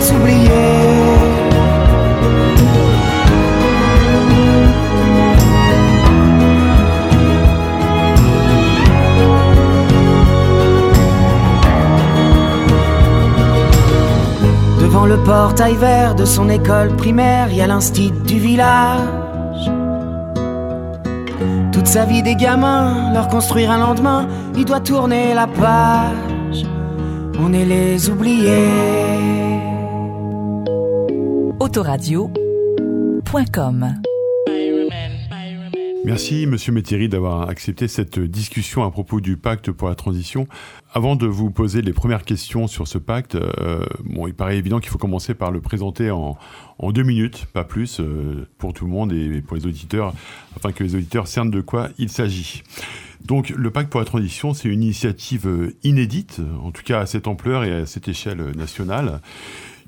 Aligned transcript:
les. 0.00 0.50
Devant 14.80 15.06
le 15.06 15.16
portail 15.18 15.74
vert 15.76 16.14
de 16.14 16.24
son 16.24 16.48
école 16.50 16.94
primaire, 16.96 17.48
il 17.50 17.56
y 17.56 17.62
a 17.62 17.66
l'instit 17.66 18.10
du 18.10 18.38
village. 18.38 19.70
Toute 21.72 21.86
sa 21.86 22.04
vie 22.04 22.22
des 22.22 22.36
gamins, 22.36 23.12
leur 23.14 23.28
construire 23.28 23.70
un 23.70 23.78
lendemain, 23.78 24.28
il 24.56 24.64
doit 24.64 24.80
tourner 24.80 25.34
la 25.34 25.46
page. 25.46 26.66
On 27.40 27.52
est 27.52 27.64
les 27.64 28.10
oubliés. 28.10 29.35
Autoradio.com 31.76 34.00
Merci, 36.06 36.46
Monsieur 36.46 36.72
Métieri, 36.72 37.10
d'avoir 37.10 37.50
accepté 37.50 37.86
cette 37.86 38.18
discussion 38.18 38.82
à 38.82 38.90
propos 38.90 39.20
du 39.20 39.36
pacte 39.36 39.70
pour 39.70 39.90
la 39.90 39.94
transition. 39.94 40.48
Avant 40.94 41.16
de 41.16 41.26
vous 41.26 41.50
poser 41.50 41.82
les 41.82 41.92
premières 41.92 42.22
questions 42.22 42.66
sur 42.66 42.88
ce 42.88 42.96
pacte, 42.96 43.34
euh, 43.34 43.84
bon, 44.06 44.26
il 44.26 44.32
paraît 44.32 44.56
évident 44.56 44.80
qu'il 44.80 44.88
faut 44.88 44.96
commencer 44.96 45.34
par 45.34 45.50
le 45.50 45.60
présenter 45.60 46.10
en, 46.10 46.38
deux 46.92 47.02
minutes, 47.02 47.44
pas 47.52 47.64
plus, 47.64 48.00
euh, 48.00 48.48
pour 48.56 48.72
tout 48.72 48.86
le 48.86 48.92
monde 48.92 49.12
et 49.12 49.42
pour 49.42 49.58
les 49.58 49.66
auditeurs, 49.66 50.14
afin 50.56 50.72
que 50.72 50.82
les 50.82 50.94
auditeurs 50.94 51.28
cernent 51.28 51.50
de 51.50 51.60
quoi 51.60 51.90
il 51.98 52.08
s'agit. 52.08 52.62
Donc, 53.22 53.50
le 53.50 53.70
pacte 53.70 53.90
pour 53.90 54.00
la 54.00 54.06
transition, 54.06 54.54
c'est 54.54 54.70
une 54.70 54.82
initiative 54.82 55.74
inédite, 55.82 56.40
en 56.62 56.70
tout 56.70 56.84
cas 56.84 57.00
à 57.00 57.06
cette 57.06 57.26
ampleur 57.26 57.64
et 57.64 57.72
à 57.72 57.84
cette 57.84 58.08
échelle 58.08 58.56
nationale 58.56 59.20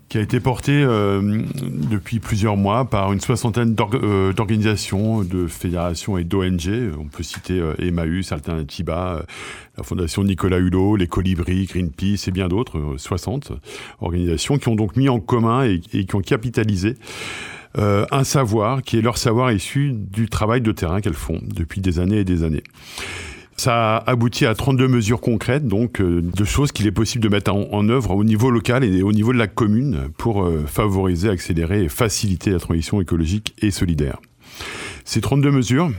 qui 0.08 0.16
a 0.16 0.22
été 0.22 0.40
porté 0.40 0.72
euh, 0.72 1.42
depuis 1.52 2.18
plusieurs 2.18 2.56
mois 2.56 2.86
par 2.86 3.12
une 3.12 3.20
soixantaine 3.20 3.76
euh, 3.94 4.32
d'organisations, 4.32 5.22
de 5.22 5.46
fédérations 5.46 6.16
et 6.16 6.24
d'ONG. 6.24 6.94
On 6.98 7.04
peut 7.04 7.22
citer 7.22 7.60
euh, 7.60 7.74
Emmaüs, 7.78 8.32
Alternativa, 8.32 9.24
la 9.76 9.82
Fondation 9.82 10.24
Nicolas 10.24 10.58
Hulot, 10.58 10.96
les 10.96 11.06
Colibris, 11.06 11.66
Greenpeace 11.66 12.26
et 12.26 12.30
bien 12.30 12.48
d'autres, 12.48 12.94
60 12.96 13.52
organisations 14.00 14.56
qui 14.56 14.68
ont 14.68 14.76
donc 14.76 14.96
mis 14.96 15.10
en 15.10 15.20
commun 15.20 15.64
et 15.64 15.80
qui 15.80 16.14
ont 16.14 16.22
capitalisé 16.22 16.96
un 17.76 18.24
savoir 18.24 18.82
qui 18.82 18.98
est 18.98 19.02
leur 19.02 19.18
savoir 19.18 19.52
issu 19.52 19.92
du 19.92 20.28
travail 20.28 20.62
de 20.62 20.72
terrain 20.72 21.00
qu'elles 21.00 21.12
font 21.12 21.38
depuis 21.42 21.80
des 21.80 22.00
années 22.00 22.20
et 22.20 22.24
des 22.24 22.42
années. 22.42 22.64
Ça 23.58 23.96
a 23.96 24.10
abouti 24.10 24.46
à 24.46 24.54
32 24.54 24.86
mesures 24.86 25.20
concrètes, 25.20 25.66
donc 25.66 26.00
euh, 26.00 26.22
de 26.22 26.44
choses 26.44 26.70
qu'il 26.70 26.86
est 26.86 26.92
possible 26.92 27.24
de 27.24 27.28
mettre 27.28 27.52
en, 27.52 27.88
œuvre 27.88 28.12
au 28.14 28.22
niveau 28.22 28.52
local 28.52 28.84
et 28.84 29.02
au 29.02 29.10
niveau 29.10 29.32
de 29.32 29.38
la 29.38 29.48
commune 29.48 30.10
pour 30.16 30.44
euh, 30.44 30.64
favoriser, 30.64 31.28
accélérer 31.28 31.82
et 31.82 31.88
faciliter 31.88 32.52
la 32.52 32.60
transition 32.60 33.00
écologique 33.00 33.56
et 33.60 33.72
solidaire. 33.72 34.20
Ces 35.04 35.20
32 35.20 35.50
mesures, 35.50 35.90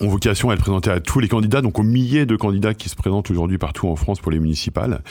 ont 0.00 0.08
vocation 0.08 0.50
à 0.50 0.54
être 0.54 0.60
présentées 0.60 0.90
à 0.90 1.00
tous 1.00 1.20
les 1.20 1.28
candidats, 1.28 1.62
donc 1.62 1.78
aux 1.78 1.82
milliers 1.82 2.26
de 2.26 2.36
candidats 2.36 2.74
qui 2.74 2.88
se 2.88 2.96
présentent 2.96 3.30
aujourd'hui 3.30 3.58
partout 3.58 3.88
en 3.88 3.96
France 3.96 4.20
pour 4.20 4.30
les 4.30 4.38
municipales. 4.38 5.02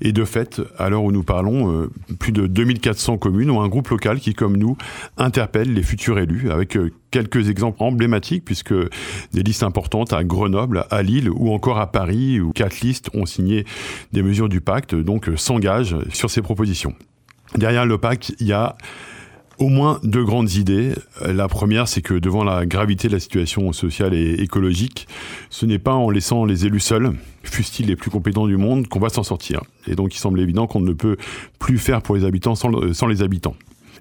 Et 0.00 0.12
de 0.12 0.24
fait, 0.24 0.60
à 0.78 0.88
l'heure 0.88 1.04
où 1.04 1.12
nous 1.12 1.22
parlons, 1.22 1.72
euh, 1.72 1.90
plus 2.18 2.32
de 2.32 2.46
2400 2.46 3.18
communes 3.18 3.50
ont 3.50 3.62
un 3.62 3.68
groupe 3.68 3.88
local 3.88 4.20
qui, 4.20 4.34
comme 4.34 4.56
nous, 4.56 4.76
interpelle 5.16 5.72
les 5.72 5.82
futurs 5.82 6.18
élus 6.18 6.50
avec 6.50 6.76
euh, 6.76 6.92
quelques 7.10 7.50
exemples 7.50 7.82
emblématiques 7.82 8.44
puisque 8.44 8.74
des 9.32 9.42
listes 9.42 9.62
importantes 9.62 10.12
à 10.12 10.24
Grenoble, 10.24 10.86
à 10.90 11.02
Lille 11.02 11.30
ou 11.30 11.52
encore 11.52 11.78
à 11.78 11.90
Paris 11.92 12.40
où 12.40 12.52
quatre 12.52 12.80
listes 12.80 13.10
ont 13.14 13.26
signé 13.26 13.64
des 14.12 14.22
mesures 14.22 14.48
du 14.48 14.60
pacte, 14.60 14.94
donc 14.94 15.28
euh, 15.28 15.36
s'engagent 15.36 15.96
sur 16.12 16.30
ces 16.30 16.42
propositions. 16.42 16.94
Derrière 17.56 17.84
le 17.84 17.98
pacte, 17.98 18.34
il 18.40 18.46
y 18.46 18.52
a 18.52 18.76
au 19.62 19.68
moins 19.68 20.00
deux 20.02 20.24
grandes 20.24 20.52
idées. 20.54 20.92
La 21.24 21.46
première, 21.48 21.86
c'est 21.86 22.02
que 22.02 22.14
devant 22.14 22.42
la 22.42 22.66
gravité 22.66 23.08
de 23.08 23.12
la 23.12 23.20
situation 23.20 23.72
sociale 23.72 24.12
et 24.12 24.34
écologique, 24.42 25.06
ce 25.50 25.66
n'est 25.66 25.78
pas 25.78 25.94
en 25.94 26.10
laissant 26.10 26.44
les 26.44 26.66
élus 26.66 26.80
seuls, 26.80 27.12
fussent-ils 27.44 27.86
les 27.86 27.96
plus 27.96 28.10
compétents 28.10 28.46
du 28.46 28.56
monde, 28.56 28.88
qu'on 28.88 28.98
va 28.98 29.08
s'en 29.08 29.22
sortir. 29.22 29.62
Et 29.86 29.94
donc 29.94 30.14
il 30.14 30.18
semble 30.18 30.40
évident 30.40 30.66
qu'on 30.66 30.80
ne 30.80 30.92
peut 30.92 31.16
plus 31.58 31.78
faire 31.78 32.02
pour 32.02 32.16
les 32.16 32.24
habitants 32.24 32.56
sans, 32.56 33.06
les 33.06 33.22
habitants. 33.22 33.54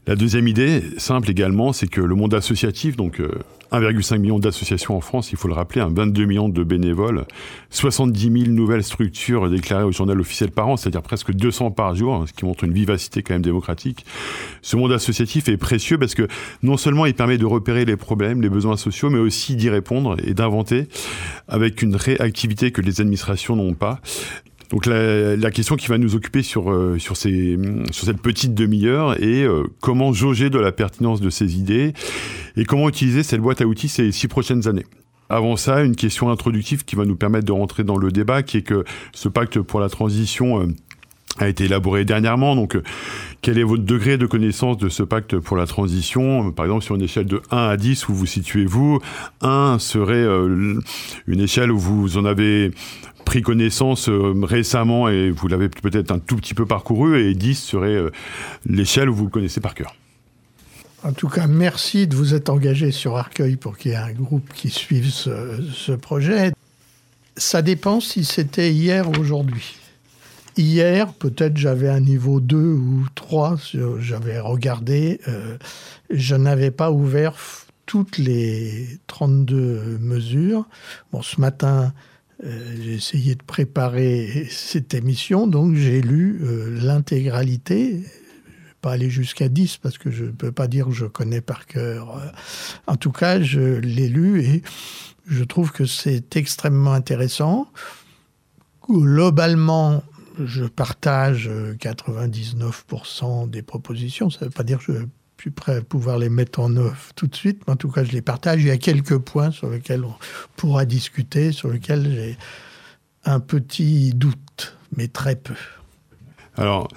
La 0.07 0.15
deuxième 0.15 0.47
idée, 0.47 0.81
simple 0.97 1.29
également, 1.29 1.73
c'est 1.73 1.85
que 1.85 2.01
le 2.01 2.15
monde 2.15 2.33
associatif, 2.33 2.95
donc 2.95 3.19
euh, 3.19 3.29
1,5 3.71 4.17
million 4.17 4.39
d'associations 4.39 4.97
en 4.97 4.99
France, 4.99 5.31
il 5.31 5.37
faut 5.37 5.47
le 5.47 5.53
rappeler, 5.53 5.85
22 5.87 6.25
millions 6.25 6.49
de 6.49 6.63
bénévoles, 6.63 7.25
70 7.69 8.19
000 8.19 8.33
nouvelles 8.47 8.83
structures 8.83 9.47
déclarées 9.47 9.83
au 9.83 9.91
journal 9.91 10.19
officiel 10.19 10.49
par 10.49 10.67
an, 10.69 10.75
c'est-à-dire 10.75 11.03
presque 11.03 11.31
200 11.31 11.69
par 11.69 11.93
jour, 11.93 12.25
ce 12.27 12.33
qui 12.33 12.45
montre 12.45 12.63
une 12.63 12.73
vivacité 12.73 13.21
quand 13.21 13.35
même 13.35 13.43
démocratique. 13.43 14.03
Ce 14.63 14.75
monde 14.75 14.91
associatif 14.91 15.47
est 15.49 15.57
précieux 15.57 15.99
parce 15.99 16.15
que 16.15 16.27
non 16.63 16.77
seulement 16.77 17.05
il 17.05 17.13
permet 17.13 17.37
de 17.37 17.45
repérer 17.45 17.85
les 17.85 17.95
problèmes, 17.95 18.41
les 18.41 18.49
besoins 18.49 18.77
sociaux, 18.77 19.11
mais 19.11 19.19
aussi 19.19 19.55
d'y 19.55 19.69
répondre 19.69 20.17
et 20.25 20.33
d'inventer 20.33 20.87
avec 21.47 21.83
une 21.83 21.95
réactivité 21.95 22.71
que 22.71 22.81
les 22.81 23.01
administrations 23.01 23.55
n'ont 23.55 23.75
pas. 23.75 24.01
Donc 24.71 24.85
la, 24.85 25.51
question 25.51 25.75
qui 25.75 25.87
va 25.87 25.97
nous 25.97 26.15
occuper 26.15 26.43
sur, 26.43 26.71
euh, 26.71 26.97
sur, 26.97 27.17
cette 27.17 28.21
petite 28.21 28.53
demi-heure 28.53 29.21
est 29.21 29.43
euh, 29.43 29.63
comment 29.81 30.13
jauger 30.13 30.49
de 30.49 30.59
la 30.59 30.71
pertinence 30.71 31.19
de 31.19 31.29
ces 31.29 31.57
idées 31.57 31.93
et 32.55 32.63
comment 32.63 32.87
utiliser 32.87 33.21
cette 33.21 33.41
boîte 33.41 33.59
à 33.59 33.65
outils 33.65 33.89
ces 33.89 34.13
six 34.13 34.29
prochaines 34.29 34.69
années? 34.69 34.85
Avant 35.29 35.57
ça, 35.57 35.83
une 35.83 35.95
question 35.95 36.29
introductive 36.29 36.85
qui 36.85 36.95
va 36.95 37.05
nous 37.05 37.17
permettre 37.17 37.45
de 37.45 37.51
rentrer 37.51 37.83
dans 37.83 37.97
le 37.97 38.11
débat, 38.11 38.43
qui 38.43 38.57
est 38.57 38.61
que 38.61 38.85
ce 39.13 39.27
pacte 39.29 39.59
pour 39.59 39.79
la 39.79 39.89
transition... 39.89 40.61
Euh, 40.61 40.67
a 41.39 41.47
été 41.47 41.65
élaboré 41.65 42.05
dernièrement. 42.05 42.55
Donc, 42.55 42.77
quel 43.41 43.57
est 43.57 43.63
votre 43.63 43.83
degré 43.83 44.17
de 44.17 44.25
connaissance 44.25 44.77
de 44.77 44.89
ce 44.89 45.03
pacte 45.03 45.37
pour 45.37 45.57
la 45.57 45.65
transition? 45.65 46.51
Par 46.51 46.65
exemple, 46.65 46.83
sur 46.83 46.95
une 46.95 47.01
échelle 47.01 47.25
de 47.25 47.41
1 47.51 47.57
à 47.57 47.77
10, 47.77 48.09
où 48.09 48.13
vous 48.13 48.25
situez-vous? 48.25 48.99
1 49.41 49.77
serait 49.79 50.25
une 50.25 51.39
échelle 51.39 51.71
où 51.71 51.79
vous 51.79 52.17
en 52.17 52.25
avez 52.25 52.71
pris 53.21 53.41
connaissance 53.41 54.09
euh, 54.09 54.33
récemment 54.43 55.07
et 55.07 55.29
vous 55.29 55.47
l'avez 55.47 55.69
peut-être 55.69 56.11
un 56.11 56.19
tout 56.19 56.35
petit 56.35 56.53
peu 56.53 56.65
parcouru, 56.65 57.21
et 57.21 57.33
10 57.33 57.55
serait 57.55 57.87
euh, 57.87 58.09
l'échelle 58.65 59.09
où 59.09 59.15
vous 59.15 59.25
le 59.25 59.29
connaissez 59.29 59.61
par 59.61 59.73
cœur. 59.73 59.95
En 61.03 61.13
tout 61.13 61.29
cas, 61.29 61.47
merci 61.47 62.07
de 62.07 62.15
vous 62.15 62.35
être 62.35 62.49
engagé 62.49 62.91
sur 62.91 63.17
Arcueil 63.17 63.55
pour 63.55 63.77
qu'il 63.77 63.91
y 63.91 63.93
ait 63.95 63.97
un 63.97 64.11
groupe 64.11 64.47
qui 64.53 64.69
suive 64.69 65.09
ce, 65.09 65.93
projet. 65.93 66.51
Ça 67.37 67.63
dépend 67.63 67.99
si 67.99 68.23
c'était 68.23 68.71
hier 68.71 69.09
ou 69.09 69.13
aujourd'hui. 69.19 69.77
Hier, 70.57 71.13
peut-être 71.13 71.55
j'avais 71.55 71.87
un 71.87 72.01
niveau 72.01 72.41
2 72.41 72.57
ou 72.57 73.05
3, 73.15 73.55
j'avais 73.99 74.39
regardé, 74.39 75.21
euh, 75.29 75.57
je 76.09 76.35
n'avais 76.35 76.71
pas 76.71 76.91
ouvert 76.91 77.35
toutes 77.85 78.17
les 78.17 78.99
32 79.07 79.97
mesures. 80.01 80.67
Bon, 81.13 81.21
ce 81.21 81.39
matin, 81.39 81.93
euh, 82.43 82.75
j'ai 82.81 82.95
essayé 82.95 83.35
de 83.35 83.43
préparer 83.43 84.47
cette 84.51 84.93
émission, 84.93 85.47
donc 85.47 85.75
j'ai 85.75 86.01
lu 86.01 86.41
euh, 86.43 86.77
l'intégralité. 86.81 88.03
Pas 88.81 88.93
aller 88.93 89.09
jusqu'à 89.09 89.47
10 89.47 89.77
parce 89.77 89.97
que 89.97 90.11
je 90.11 90.25
ne 90.25 90.31
peux 90.31 90.51
pas 90.51 90.67
dire 90.67 90.87
que 90.87 90.91
je 90.93 91.05
connais 91.05 91.41
par 91.41 91.65
cœur. 91.65 92.19
En 92.87 92.95
tout 92.95 93.11
cas, 93.11 93.39
je 93.39 93.77
l'ai 93.77 94.09
lu 94.09 94.41
et 94.41 94.63
je 95.27 95.43
trouve 95.43 95.71
que 95.71 95.85
c'est 95.85 96.35
extrêmement 96.35 96.93
intéressant. 96.93 97.67
Globalement, 98.89 100.03
je 100.45 100.65
partage 100.65 101.49
99% 101.49 103.49
des 103.49 103.61
propositions. 103.61 104.29
Ça 104.29 104.39
ne 104.41 104.45
veut 104.45 104.51
pas 104.51 104.63
dire 104.63 104.79
que 104.79 104.93
je 104.93 105.41
suis 105.41 105.51
prêt 105.51 105.77
à 105.77 105.81
pouvoir 105.81 106.17
les 106.17 106.29
mettre 106.29 106.59
en 106.59 106.75
œuvre 106.75 106.97
tout 107.15 107.27
de 107.27 107.35
suite, 107.35 107.61
mais 107.65 107.73
en 107.73 107.75
tout 107.75 107.89
cas, 107.89 108.03
je 108.03 108.11
les 108.11 108.21
partage. 108.21 108.61
Il 108.61 108.67
y 108.67 108.71
a 108.71 108.77
quelques 108.77 109.17
points 109.17 109.51
sur 109.51 109.69
lesquels 109.69 110.03
on 110.03 110.13
pourra 110.55 110.85
discuter, 110.85 111.51
sur 111.51 111.69
lesquels 111.69 112.11
j'ai 112.11 112.37
un 113.25 113.39
petit 113.39 114.11
doute, 114.13 114.77
mais 114.95 115.07
très 115.07 115.35
peu. 115.35 115.55
Alors, 116.57 116.89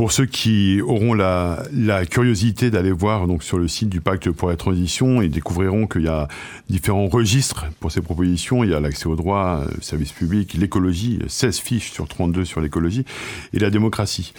pour 0.00 0.12
ceux 0.12 0.24
qui 0.24 0.80
auront 0.80 1.12
la, 1.12 1.62
curiosité 2.08 2.70
d'aller 2.70 2.90
voir 2.90 3.26
donc 3.26 3.42
sur 3.42 3.58
le 3.58 3.68
site 3.68 3.90
du 3.90 4.00
Pacte 4.00 4.30
pour 4.30 4.48
la 4.48 4.56
transition, 4.56 5.20
ils 5.20 5.30
découvriront 5.30 5.86
qu'il 5.86 6.04
y 6.04 6.08
a 6.08 6.26
différents 6.70 7.06
registres 7.06 7.66
pour 7.80 7.92
ces 7.92 8.00
propositions. 8.00 8.64
Il 8.64 8.70
y 8.70 8.74
a 8.74 8.80
l'accès 8.80 9.08
au 9.08 9.14
droit, 9.14 9.62
le 9.76 9.82
service 9.82 10.12
public, 10.12 10.54
l'écologie, 10.54 11.18
16 11.28 11.58
fiches 11.58 11.92
sur 11.92 12.08
32 12.08 12.46
sur 12.46 12.62
l'écologie, 12.62 13.04
et 13.52 13.58
la 13.58 13.68
démocratie 13.68 14.32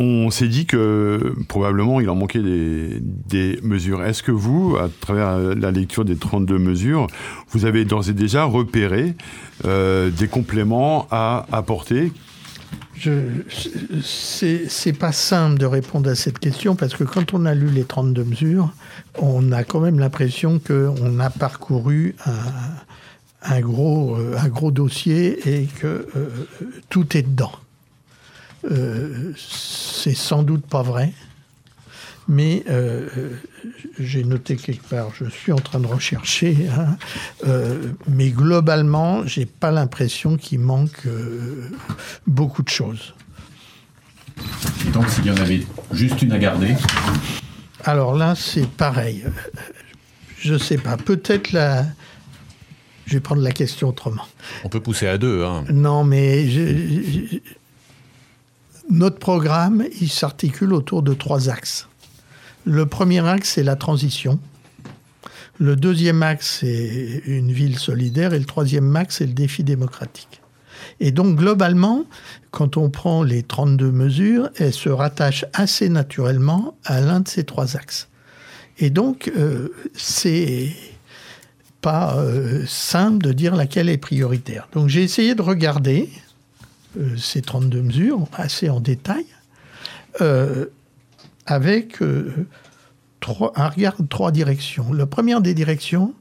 on 0.00 0.30
s'est 0.30 0.48
dit 0.48 0.66
que 0.66 1.34
probablement 1.48 2.00
il 2.00 2.08
en 2.08 2.14
manquait 2.14 2.42
des, 2.42 3.58
mesures. 3.62 4.04
Est-ce 4.04 4.22
que 4.22 4.30
vous, 4.30 4.76
à 4.76 4.88
travers 5.00 5.38
la 5.38 5.70
lecture 5.72 6.04
des 6.04 6.16
32 6.16 6.58
mesures, 6.58 7.08
vous 7.50 7.64
avez 7.64 7.84
d'ores 7.84 8.08
et 8.08 8.12
déjà 8.12 8.44
repéré 8.44 9.14
euh, 9.64 10.10
des 10.10 10.28
compléments 10.28 11.08
à 11.10 11.46
apporter 11.50 12.12
c'est 14.02 14.92
pas 14.92 15.12
simple 15.12 15.58
de 15.58 15.66
répondre 15.66 16.10
à 16.10 16.14
cette 16.14 16.38
question 16.38 16.76
parce 16.76 16.94
que 16.94 17.04
quand 17.04 17.34
on 17.34 17.46
a 17.46 17.54
lu 17.54 17.68
les 17.68 17.84
32 17.84 18.24
mesures, 18.24 18.72
on 19.16 19.52
a 19.52 19.64
quand 19.64 19.80
même 19.80 19.98
l'impression 19.98 20.58
qu'on 20.58 21.18
a 21.18 21.30
parcouru 21.30 22.16
un, 23.42 23.60
gros, 23.60 24.16
euh, 24.16 24.36
un 24.38 24.48
gros 24.48 24.70
dossier 24.70 25.38
et 25.48 25.66
que 25.66 26.08
euh, 26.16 26.48
tout 26.88 27.16
est 27.16 27.22
dedans. 27.22 27.52
Euh, 28.70 29.32
c'est 29.36 30.14
sans 30.14 30.42
doute 30.42 30.66
pas 30.66 30.82
vrai. 30.82 31.12
Mais 32.28 32.62
euh, 32.68 33.08
j'ai 33.98 34.22
noté 34.22 34.56
quelque 34.56 34.86
part, 34.86 35.08
je 35.14 35.24
suis 35.24 35.50
en 35.50 35.58
train 35.58 35.80
de 35.80 35.86
rechercher, 35.86 36.68
hein, 36.76 36.96
mais 38.06 38.28
globalement, 38.28 39.26
j'ai 39.26 39.46
pas 39.46 39.70
l'impression 39.70 40.36
qu'il 40.36 40.60
manque 40.60 41.06
beaucoup 42.26 42.62
de 42.62 42.68
choses. 42.68 43.14
Et 44.86 44.90
donc, 44.90 45.08
s'il 45.08 45.26
y 45.26 45.30
en 45.30 45.36
avait 45.36 45.66
juste 45.92 46.22
une 46.22 46.32
à 46.32 46.38
garder 46.38 46.74
Alors 47.84 48.14
là, 48.14 48.34
c'est 48.34 48.68
pareil. 48.68 49.24
Je 50.38 50.54
ne 50.54 50.58
sais 50.58 50.78
pas. 50.78 50.96
Peut-être 50.96 51.52
la. 51.52 51.84
Je 53.06 53.14
vais 53.14 53.20
prendre 53.20 53.42
la 53.42 53.52
question 53.52 53.88
autrement. 53.88 54.24
On 54.64 54.68
peut 54.68 54.80
pousser 54.80 55.08
à 55.08 55.18
deux. 55.18 55.44
Hein. 55.44 55.64
Non, 55.70 56.04
mais 56.04 56.46
notre 58.90 59.18
programme, 59.18 59.84
il 60.00 60.10
s'articule 60.10 60.72
autour 60.74 61.02
de 61.02 61.14
trois 61.14 61.48
axes. 61.48 61.87
Le 62.64 62.86
premier 62.86 63.26
axe, 63.26 63.50
c'est 63.54 63.62
la 63.62 63.76
transition. 63.76 64.38
Le 65.58 65.74
deuxième 65.74 66.22
axe, 66.22 66.58
c'est 66.60 67.22
une 67.26 67.52
ville 67.52 67.78
solidaire. 67.78 68.32
Et 68.34 68.38
le 68.38 68.44
troisième 68.44 68.94
axe, 68.94 69.16
c'est 69.18 69.26
le 69.26 69.32
défi 69.32 69.64
démocratique. 69.64 70.40
Et 71.00 71.10
donc, 71.10 71.36
globalement, 71.36 72.04
quand 72.50 72.76
on 72.76 72.90
prend 72.90 73.22
les 73.22 73.42
32 73.42 73.90
mesures, 73.90 74.50
elles 74.56 74.72
se 74.72 74.88
rattachent 74.88 75.44
assez 75.52 75.88
naturellement 75.88 76.76
à 76.84 77.00
l'un 77.00 77.20
de 77.20 77.28
ces 77.28 77.44
trois 77.44 77.76
axes. 77.76 78.08
Et 78.78 78.90
donc, 78.90 79.30
euh, 79.36 79.68
c'est 79.94 80.70
pas 81.80 82.16
euh, 82.16 82.64
simple 82.66 83.24
de 83.24 83.32
dire 83.32 83.56
laquelle 83.56 83.88
est 83.88 83.98
prioritaire. 83.98 84.68
Donc, 84.72 84.88
j'ai 84.88 85.02
essayé 85.02 85.34
de 85.34 85.42
regarder 85.42 86.08
euh, 86.98 87.16
ces 87.16 87.42
32 87.42 87.82
mesures 87.82 88.26
assez 88.34 88.68
en 88.68 88.80
détail 88.80 89.24
avec 91.50 91.98
trois, 93.20 93.52
un 93.56 93.68
regard 93.68 94.00
de 94.00 94.06
trois 94.06 94.32
directions. 94.32 94.92
La 94.92 95.06
première 95.06 95.40
des 95.40 95.54
directions, 95.54 96.14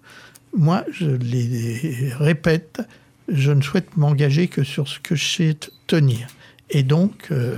moi, 0.56 0.84
je 0.92 1.10
les 1.10 2.12
répète, 2.18 2.82
je 3.28 3.52
ne 3.52 3.62
souhaite 3.62 3.96
m'engager 3.98 4.48
que 4.48 4.64
sur 4.64 4.88
ce 4.88 5.00
que 5.00 5.16
je 5.16 5.26
sais 5.26 5.58
tenir. 5.88 6.28
Et 6.70 6.84
donc, 6.84 7.28
euh, 7.32 7.56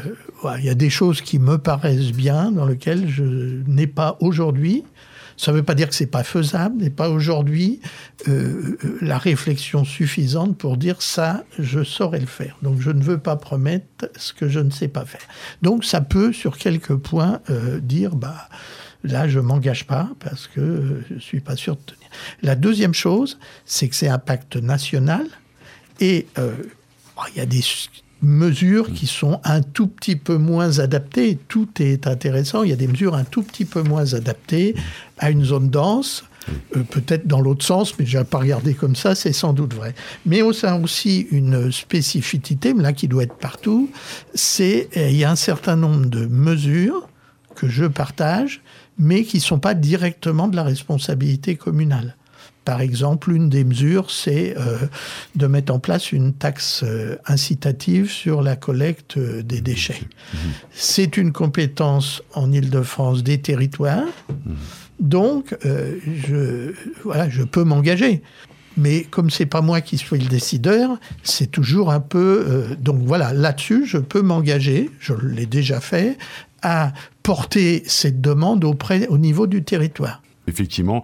il 0.58 0.66
y 0.66 0.70
a 0.70 0.76
des 0.76 0.90
choses 0.90 1.22
qui 1.22 1.40
me 1.40 1.58
paraissent 1.58 2.12
bien, 2.12 2.52
dans 2.52 2.66
lesquelles 2.66 3.10
je 3.10 3.24
n'ai 3.68 3.88
pas 3.88 4.18
aujourd'hui. 4.20 4.84
Ça 5.40 5.54
ne 5.54 5.58
veut 5.58 5.64
pas 5.64 5.74
dire 5.74 5.88
que 5.88 5.96
c'est 5.96 6.06
pas 6.06 6.26
faisable, 6.26 6.84
n'est 6.84 6.90
pas 6.90 7.10
aujourd'hui 7.10 7.80
euh, 8.28 8.78
la 9.00 9.18
réflexion 9.18 9.86
suffisante 9.86 10.58
pour 10.58 10.76
dire 10.76 11.02
ça, 11.02 11.46
je 11.58 11.82
saurais 11.82 12.20
le 12.20 12.26
faire. 12.26 12.58
Donc, 12.62 12.82
je 12.82 12.92
ne 12.92 13.02
veux 13.02 13.20
pas 13.20 13.38
promettre 13.38 14.10
ce 14.18 14.34
que 14.34 14.50
je 14.50 14.60
ne 14.60 14.70
sais 14.70 14.90
pas 14.90 15.06
faire. 15.06 15.22
Donc, 15.62 15.86
ça 15.86 16.02
peut, 16.02 16.34
sur 16.34 16.58
quelques 16.58 16.94
points, 16.98 17.40
euh, 17.50 17.80
dire 17.80 18.18
bah 18.18 18.50
là, 19.06 19.30
je 19.30 19.40
m'engage 19.40 19.88
pas 19.88 20.10
parce 20.20 20.46
que 20.46 21.04
je 21.10 21.20
suis 21.20 21.40
pas 21.40 21.56
sûr 21.56 21.78
de 21.78 21.82
tenir. 21.84 22.10
La 22.42 22.56
deuxième 22.56 22.94
chose, 22.94 23.40
c'est 23.64 23.88
que 23.88 23.96
c'est 23.96 24.10
un 24.10 24.20
pacte 24.20 24.58
national 24.58 25.26
et 26.02 26.28
il 26.36 27.38
y 27.38 27.40
a 27.40 27.46
des 27.46 27.62
mesures 28.22 28.92
qui 28.94 29.08
sont 29.08 29.40
un 29.44 29.62
tout 29.62 29.88
petit 29.88 30.16
peu 30.16 30.38
moins 30.38 30.80
adaptées. 30.80 31.38
Tout 31.48 31.70
est 31.80 32.08
intéressant. 32.08 32.64
Il 32.64 32.70
y 32.70 32.74
a 32.74 32.78
des 32.78 32.88
mesures 32.88 33.16
un 33.16 33.24
tout 33.24 33.44
petit 33.44 33.66
peu 33.66 33.82
moins 33.82 34.14
adaptées 34.14 34.76
à 35.18 35.30
une 35.30 35.44
zone 35.44 35.70
dense. 35.70 36.24
Euh, 36.76 36.84
peut-être 36.84 37.28
dans 37.28 37.42
l'autre 37.42 37.66
sens, 37.66 37.98
mais 38.00 38.06
je 38.06 38.18
n'ai 38.18 38.24
pas 38.24 38.40
regardé 38.40 38.74
comme 38.74 38.96
ça, 38.96 39.16
c'est 39.16 39.34
sans 39.34 39.54
doute 39.54 39.74
vrai. 39.74 39.94
Mais 40.26 40.42
au 40.42 40.54
sein 40.54 40.82
aussi 40.82 41.28
une 41.32 41.72
spécificité, 41.72 42.74
là 42.74 42.94
qui 42.94 43.08
doit 43.08 43.24
être 43.24 43.36
partout, 43.36 43.90
c'est 44.34 44.90
euh, 44.98 45.10
il 45.10 45.18
y 45.18 45.24
a 45.24 45.32
un 45.32 45.36
certain 45.36 45.76
nombre 45.76 46.06
de 46.08 46.26
mesures 46.26 47.08
que 47.56 47.68
je 47.68 47.86
partage, 47.86 48.62
mais 48.98 49.24
qui 49.24 49.38
ne 49.38 49.42
sont 49.42 49.60
pas 49.60 49.74
directement 49.74 50.48
de 50.48 50.56
la 50.56 50.64
responsabilité 50.64 51.56
communale. 51.56 52.16
Par 52.70 52.82
exemple, 52.82 53.32
une 53.32 53.50
des 53.50 53.64
mesures, 53.64 54.12
c'est 54.12 54.56
euh, 54.56 54.78
de 55.36 55.48
mettre 55.48 55.74
en 55.74 55.80
place 55.80 56.12
une 56.12 56.34
taxe 56.34 56.84
euh, 56.84 57.16
incitative 57.26 58.12
sur 58.12 58.44
la 58.44 58.56
collecte 58.56 59.18
euh, 59.18 59.42
des 59.42 59.60
déchets. 59.60 60.02
C'est 60.70 61.18
une 61.18 61.32
compétence 61.32 62.22
en 62.36 62.52
Ile-de-France 62.52 63.24
des 63.24 63.42
territoires, 63.42 64.06
donc 65.00 65.58
je, 65.64 66.74
voilà, 67.04 67.28
je 67.28 67.42
peux 67.42 67.64
m'engager. 67.64 68.22
Mais 68.78 69.02
comme 69.02 69.32
c'est 69.32 69.48
pas 69.48 69.62
moi 69.62 69.82
qui 69.82 69.98
suis 69.98 70.20
le 70.20 70.28
décideur, 70.28 71.00
c'est 71.24 71.50
toujours 71.50 71.92
un 71.92 72.00
peu. 72.00 72.68
donc 72.80 73.02
voilà, 73.04 73.34
là-dessus, 73.34 73.88
je 73.88 73.98
peux 73.98 74.22
m'engager, 74.22 74.92
je 75.00 75.14
l'ai 75.16 75.48
déjà 75.48 75.80
fait, 75.80 76.20
à 76.62 76.94
porter 77.24 77.82
cette 77.88 78.22
demande 78.22 78.64
auprès, 78.64 79.08
au 79.08 79.18
niveau 79.18 79.48
du 79.48 79.64
territoire. 79.64 80.22
Effectivement, 80.48 81.04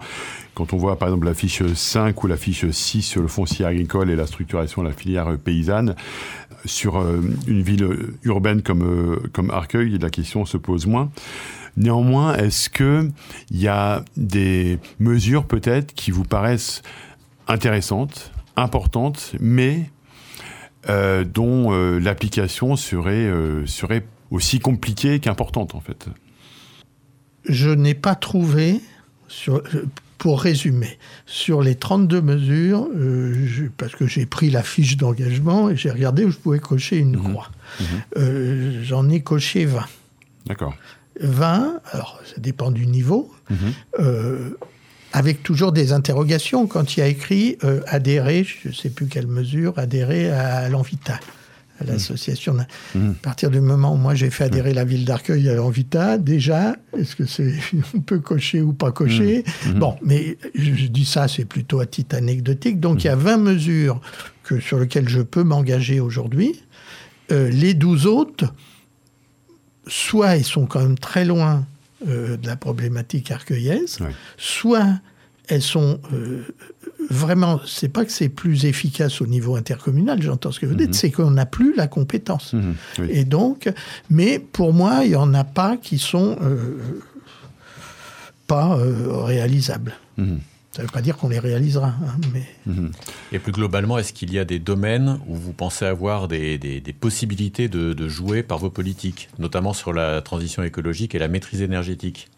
quand 0.56 0.72
on 0.72 0.78
voit 0.78 0.98
par 0.98 1.08
exemple 1.08 1.26
la 1.26 1.34
fiche 1.34 1.62
5 1.62 2.24
ou 2.24 2.26
la 2.26 2.38
fiche 2.38 2.68
6 2.68 3.02
sur 3.02 3.20
le 3.20 3.28
foncier 3.28 3.66
agricole 3.66 4.08
et 4.08 4.16
la 4.16 4.26
structuration 4.26 4.82
de 4.82 4.88
la 4.88 4.94
filière 4.94 5.36
paysanne, 5.36 5.94
sur 6.64 6.96
euh, 6.96 7.20
une 7.46 7.60
ville 7.60 7.86
urbaine 8.24 8.62
comme, 8.62 8.82
euh, 8.82 9.28
comme 9.34 9.50
Arcueil, 9.50 9.98
la 9.98 10.08
question 10.08 10.46
se 10.46 10.56
pose 10.56 10.86
moins. 10.86 11.10
Néanmoins, 11.76 12.34
est-ce 12.36 12.70
qu'il 12.70 13.12
y 13.50 13.68
a 13.68 14.02
des 14.16 14.78
mesures 14.98 15.44
peut-être 15.44 15.92
qui 15.92 16.10
vous 16.10 16.24
paraissent 16.24 16.80
intéressantes, 17.48 18.32
importantes, 18.56 19.32
mais 19.38 19.90
euh, 20.88 21.22
dont 21.22 21.70
l'application 21.98 22.76
serait, 22.76 23.30
serait 23.66 24.06
aussi 24.30 24.58
compliquée 24.58 25.20
qu'importante 25.20 25.74
en 25.74 25.80
fait? 25.80 26.08
Je 27.44 27.68
n'ai 27.68 27.94
pas 27.94 28.14
trouvé 28.14 28.80
sur, 29.28 29.62
pour 30.18 30.40
résumer, 30.40 30.98
sur 31.26 31.62
les 31.62 31.74
32 31.74 32.20
mesures, 32.20 32.88
euh, 32.94 33.70
parce 33.76 33.94
que 33.94 34.06
j'ai 34.06 34.26
pris 34.26 34.50
la 34.50 34.62
fiche 34.62 34.96
d'engagement 34.96 35.70
et 35.70 35.76
j'ai 35.76 35.90
regardé 35.90 36.24
où 36.24 36.30
je 36.30 36.38
pouvais 36.38 36.58
cocher 36.58 36.96
une 36.98 37.16
mhm. 37.16 37.32
croix. 37.32 37.50
Mhm. 37.80 37.86
Euh, 38.16 38.82
j'en 38.82 39.08
ai 39.08 39.20
coché 39.20 39.64
20. 39.64 39.84
D'accord. 40.46 40.74
20, 41.20 41.80
alors 41.92 42.20
ça 42.24 42.40
dépend 42.40 42.70
du 42.70 42.86
niveau, 42.86 43.32
mhm. 43.50 43.56
euh, 44.00 44.50
avec 45.12 45.42
toujours 45.42 45.72
des 45.72 45.92
interrogations. 45.92 46.66
Quand 46.66 46.96
il 46.96 47.00
y 47.00 47.02
a 47.02 47.08
écrit 47.08 47.58
adhérer, 47.86 48.44
je 48.44 48.68
ne 48.68 48.74
sais 48.74 48.90
plus 48.90 49.06
quelle 49.06 49.26
mesure, 49.26 49.78
adhérer 49.78 50.30
à 50.30 50.68
l'Envita 50.68 51.18
à 51.80 51.84
l'association. 51.84 52.54
Mmh. 52.94 53.10
À 53.10 53.22
partir 53.22 53.50
du 53.50 53.60
moment 53.60 53.94
où 53.94 53.96
moi 53.96 54.14
j'ai 54.14 54.30
fait 54.30 54.44
adhérer 54.44 54.72
la 54.72 54.84
ville 54.84 55.04
d'Arcueil 55.04 55.48
à 55.48 55.54
l'Envita, 55.54 56.18
déjà, 56.18 56.76
est-ce 56.96 57.16
que 57.16 57.26
c'est 57.26 57.54
on 57.94 58.00
peut 58.00 58.20
cocher 58.20 58.60
ou 58.60 58.72
pas 58.72 58.92
cocher 58.92 59.44
mmh. 59.66 59.72
Bon, 59.72 59.96
mais 60.02 60.38
je, 60.54 60.86
dis 60.86 61.04
ça, 61.04 61.28
c'est 61.28 61.44
plutôt 61.44 61.80
à 61.80 61.86
titre 61.86 62.16
anecdotique. 62.16 62.80
Donc 62.80 63.04
il 63.04 63.08
y 63.08 63.10
a 63.10 63.16
20 63.16 63.36
mesures 63.38 64.00
que, 64.42 64.60
sur 64.60 64.78
lesquelles 64.78 65.08
je 65.08 65.20
peux 65.20 65.42
m'engager 65.42 66.00
aujourd'hui. 66.00 66.62
Euh, 67.32 67.48
les 67.50 67.74
12 67.74 68.06
autres, 68.06 68.52
soit 69.86 70.36
ils 70.36 70.44
sont 70.44 70.66
quand 70.66 70.80
même 70.80 70.98
très 70.98 71.24
loin 71.24 71.66
euh, 72.06 72.36
de 72.36 72.46
la 72.46 72.56
problématique 72.56 73.30
arcueillaise, 73.30 73.98
soit 74.36 75.00
elles 75.48 75.62
sont 75.62 76.00
euh, 76.12 76.44
vraiment, 77.10 77.60
c'est 77.66 77.88
pas 77.88 78.04
que 78.04 78.12
c'est 78.12 78.28
plus 78.28 78.64
efficace 78.64 79.20
au 79.20 79.26
niveau 79.26 79.56
intercommunal, 79.56 80.22
j'entends 80.22 80.52
ce 80.52 80.60
que 80.60 80.66
vous 80.66 80.74
dites, 80.74 80.88
mhm. 80.88 80.94
c'est 80.94 81.10
qu'on 81.10 81.30
n'a 81.30 81.46
plus 81.46 81.74
la 81.74 81.86
compétence. 81.86 82.52
Mhm, 82.52 82.74
Et 83.08 83.24
donc, 83.24 83.68
mais 84.10 84.38
pour 84.38 84.72
moi, 84.72 85.00
il 85.04 85.12
y 85.12 85.16
en 85.16 85.34
a 85.34 85.44
pas 85.44 85.76
qui 85.76 85.98
sont 85.98 86.36
euh, 86.42 86.78
pas 88.46 88.76
euh, 88.78 89.22
réalisables. 89.24 89.94
Mhm. 90.16 90.40
Ça 90.72 90.82
ne 90.82 90.88
veut 90.88 90.92
pas 90.92 91.00
dire 91.00 91.16
qu'on 91.16 91.30
les 91.30 91.38
réalisera. 91.38 91.86
Hein, 91.86 92.20
mais... 92.34 92.44
Et 93.32 93.38
plus 93.38 93.52
globalement, 93.52 93.96
est-ce 93.96 94.12
qu'il 94.12 94.30
y 94.30 94.38
a 94.38 94.44
des 94.44 94.58
domaines 94.58 95.18
où 95.26 95.34
vous 95.34 95.54
pensez 95.54 95.86
avoir 95.86 96.28
des, 96.28 96.82
possibilités 97.00 97.68
de, 97.68 97.94
de, 97.94 98.08
jouer 98.08 98.42
par 98.42 98.58
vos 98.58 98.68
politiques, 98.68 99.30
notamment 99.38 99.72
sur 99.72 99.94
la 99.94 100.20
transition 100.20 100.62
écologique 100.62 101.14
et 101.14 101.18
la 101.18 101.28
maîtrise 101.28 101.62
énergétique? 101.62 102.28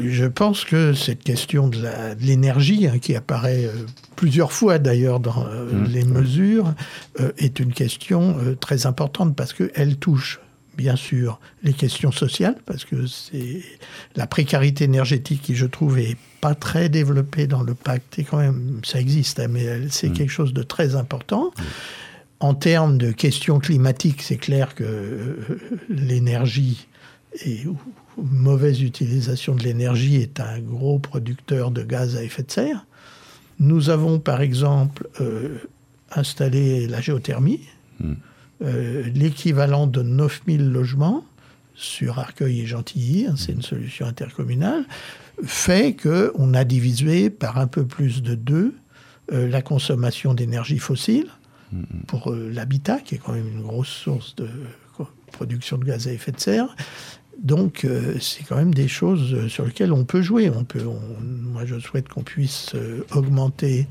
Je 0.00 0.24
pense 0.26 0.64
que 0.64 0.92
cette 0.92 1.22
question 1.22 1.68
de 1.68 1.78
l'énergie, 2.20 2.86
hein, 2.86 2.98
qui 2.98 3.14
apparaît 3.14 3.64
euh, 3.64 3.86
plusieurs 4.16 4.52
fois 4.52 4.78
d'ailleurs 4.78 5.20
dans 5.20 5.46
euh, 5.46 5.72
mmh. 5.72 5.84
les 5.92 6.04
mesures, 6.04 6.74
euh, 7.20 7.32
est 7.38 7.60
une 7.60 7.72
question 7.72 8.36
très 8.60 8.86
importante 8.86 9.36
parce 9.36 9.52
qu'elle 9.52 9.96
touche 9.96 10.40
bien 10.76 10.94
sûr 10.94 11.40
les 11.64 11.72
questions 11.72 12.12
sociales, 12.12 12.56
parce 12.64 12.84
que 12.84 13.06
c'est 13.06 13.62
la 14.14 14.28
précarité 14.28 14.84
énergétique 14.84 15.42
qui, 15.42 15.56
je 15.56 15.66
trouve, 15.66 15.98
est 15.98 16.16
pas 16.40 16.54
très 16.54 16.88
développée 16.88 17.48
dans 17.48 17.62
le 17.62 17.74
pacte, 17.74 18.18
et 18.20 18.24
quand 18.24 18.38
même, 18.38 18.80
ça 18.84 19.00
existe, 19.00 19.40
hein, 19.40 19.48
mais 19.48 19.88
c'est 19.90 20.08
mmh. 20.08 20.12
quelque 20.12 20.30
chose 20.30 20.52
de 20.52 20.62
très 20.62 20.94
important. 20.94 21.46
Mmh. 21.46 21.62
En 22.40 22.54
termes 22.54 22.98
de 22.98 23.10
questions 23.10 23.58
climatiques, 23.58 24.22
c'est 24.22 24.36
clair 24.36 24.76
que 24.76 25.38
l'énergie 25.88 26.86
est 27.44 27.66
mauvaise 28.22 28.82
utilisation 28.82 29.54
de 29.54 29.62
l'énergie 29.62 30.16
est 30.16 30.40
un 30.40 30.58
gros 30.60 30.98
producteur 30.98 31.70
de 31.70 31.82
gaz 31.82 32.16
à 32.16 32.22
effet 32.22 32.42
de 32.42 32.50
serre. 32.50 32.86
Nous 33.60 33.90
avons 33.90 34.18
par 34.18 34.40
exemple 34.40 35.08
euh, 35.20 35.58
installé 36.10 36.86
la 36.86 37.00
géothermie, 37.00 37.60
hmm. 38.00 38.12
euh, 38.62 39.02
l'équivalent 39.14 39.86
de 39.86 40.02
9000 40.02 40.70
logements 40.70 41.24
sur 41.74 42.18
Arcueil 42.18 42.60
et 42.60 42.66
Gentilly, 42.66 43.26
hein, 43.26 43.34
c'est 43.36 43.52
une 43.52 43.62
solution 43.62 44.06
intercommunale, 44.06 44.84
fait 45.44 45.94
qu'on 45.94 46.54
a 46.54 46.64
divisé 46.64 47.30
par 47.30 47.58
un 47.58 47.68
peu 47.68 47.86
plus 47.86 48.22
de 48.22 48.34
deux 48.34 48.74
la 49.30 49.60
consommation 49.60 50.32
d'énergie 50.32 50.78
fossile 50.78 51.26
pour 52.06 52.32
l'habitat, 52.32 52.98
qui 52.98 53.16
est 53.16 53.18
quand 53.18 53.34
même 53.34 53.46
une 53.46 53.60
grosse 53.60 53.90
source 53.90 54.34
de 54.36 54.48
production 55.32 55.78
de 55.78 55.84
gaz 55.84 56.08
à 56.08 56.12
effet 56.12 56.32
de 56.32 56.40
serre, 56.40 56.74
donc, 57.38 57.84
euh, 57.84 58.18
c'est 58.20 58.42
quand 58.42 58.56
même 58.56 58.74
des 58.74 58.88
choses 58.88 59.46
sur 59.48 59.64
lesquelles 59.64 59.92
on 59.92 60.04
peut 60.04 60.22
jouer. 60.22 60.50
On 60.50 60.64
peut, 60.64 60.82
moi, 60.82 61.64
je 61.64 61.78
souhaite 61.78 62.08
qu'on 62.08 62.24
puisse 62.24 62.72
euh, 62.74 63.04
augmenter 63.14 63.86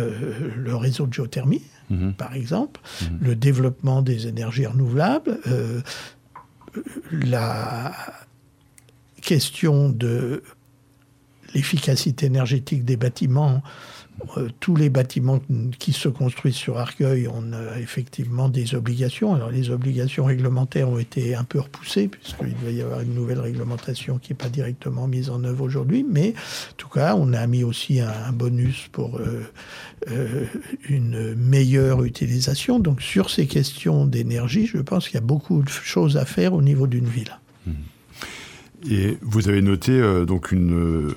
euh, 0.00 0.52
le 0.56 0.74
réseau 0.74 1.06
de 1.06 1.12
géothermie, 1.12 1.62
mhm. 1.90 2.14
par 2.14 2.34
exemple, 2.34 2.80
mhm. 3.02 3.18
le 3.20 3.36
développement 3.36 4.00
des 4.00 4.26
énergies 4.26 4.66
renouvelables, 4.66 5.38
la 7.10 7.92
question 9.20 9.90
de 9.90 10.42
l'efficacité 11.54 12.26
énergétique 12.26 12.84
des 12.84 12.96
bâtiments 12.96 13.62
euh, 14.36 14.48
tous 14.60 14.74
les 14.74 14.90
bâtiments 14.90 15.40
qui 15.78 15.92
se 15.92 16.08
construisent 16.08 16.56
sur 16.56 16.78
Arcueil, 16.78 17.28
on 17.28 17.52
a 17.52 17.78
effectivement 17.78 18.48
des 18.48 18.74
obligations. 18.74 19.34
Alors 19.34 19.50
les 19.50 19.70
obligations 19.70 20.24
réglementaires 20.24 20.88
ont 20.88 20.98
été 20.98 21.34
un 21.34 21.44
peu 21.44 21.60
repoussées, 21.60 22.08
puisqu'il 22.08 22.54
va 22.64 22.70
y 22.70 22.82
avoir 22.82 23.00
une 23.00 23.14
nouvelle 23.14 23.38
réglementation 23.38 24.18
qui 24.18 24.32
n'est 24.32 24.36
pas 24.36 24.48
directement 24.48 25.06
mise 25.06 25.30
en 25.30 25.44
œuvre 25.44 25.64
aujourd'hui. 25.64 26.04
Mais 26.08 26.30
en 26.30 26.74
tout 26.76 26.88
cas, 26.88 27.14
on 27.16 27.32
a 27.32 27.46
mis 27.46 27.62
aussi 27.62 28.00
un, 28.00 28.32
bonus 28.32 28.88
pour 28.90 29.18
euh, 29.18 29.44
euh, 30.10 30.44
une 30.88 31.34
meilleure 31.34 32.02
utilisation. 32.02 32.80
Donc 32.80 33.00
sur 33.00 33.30
ces 33.30 33.46
questions 33.46 34.04
d'énergie, 34.04 34.66
je 34.66 34.78
pense 34.78 35.06
qu'il 35.06 35.14
y 35.14 35.18
a 35.18 35.26
beaucoup 35.26 35.62
de 35.62 35.68
choses 35.68 36.16
à 36.16 36.24
faire 36.24 36.54
au 36.54 36.62
niveau 36.62 36.86
d'une 36.86 37.08
ville. 37.08 37.38
Et 38.88 39.18
vous 39.22 39.48
avez 39.48 39.60
noté 39.60 39.92
euh, 39.92 40.24
donc 40.24 40.52
une, 40.52 41.14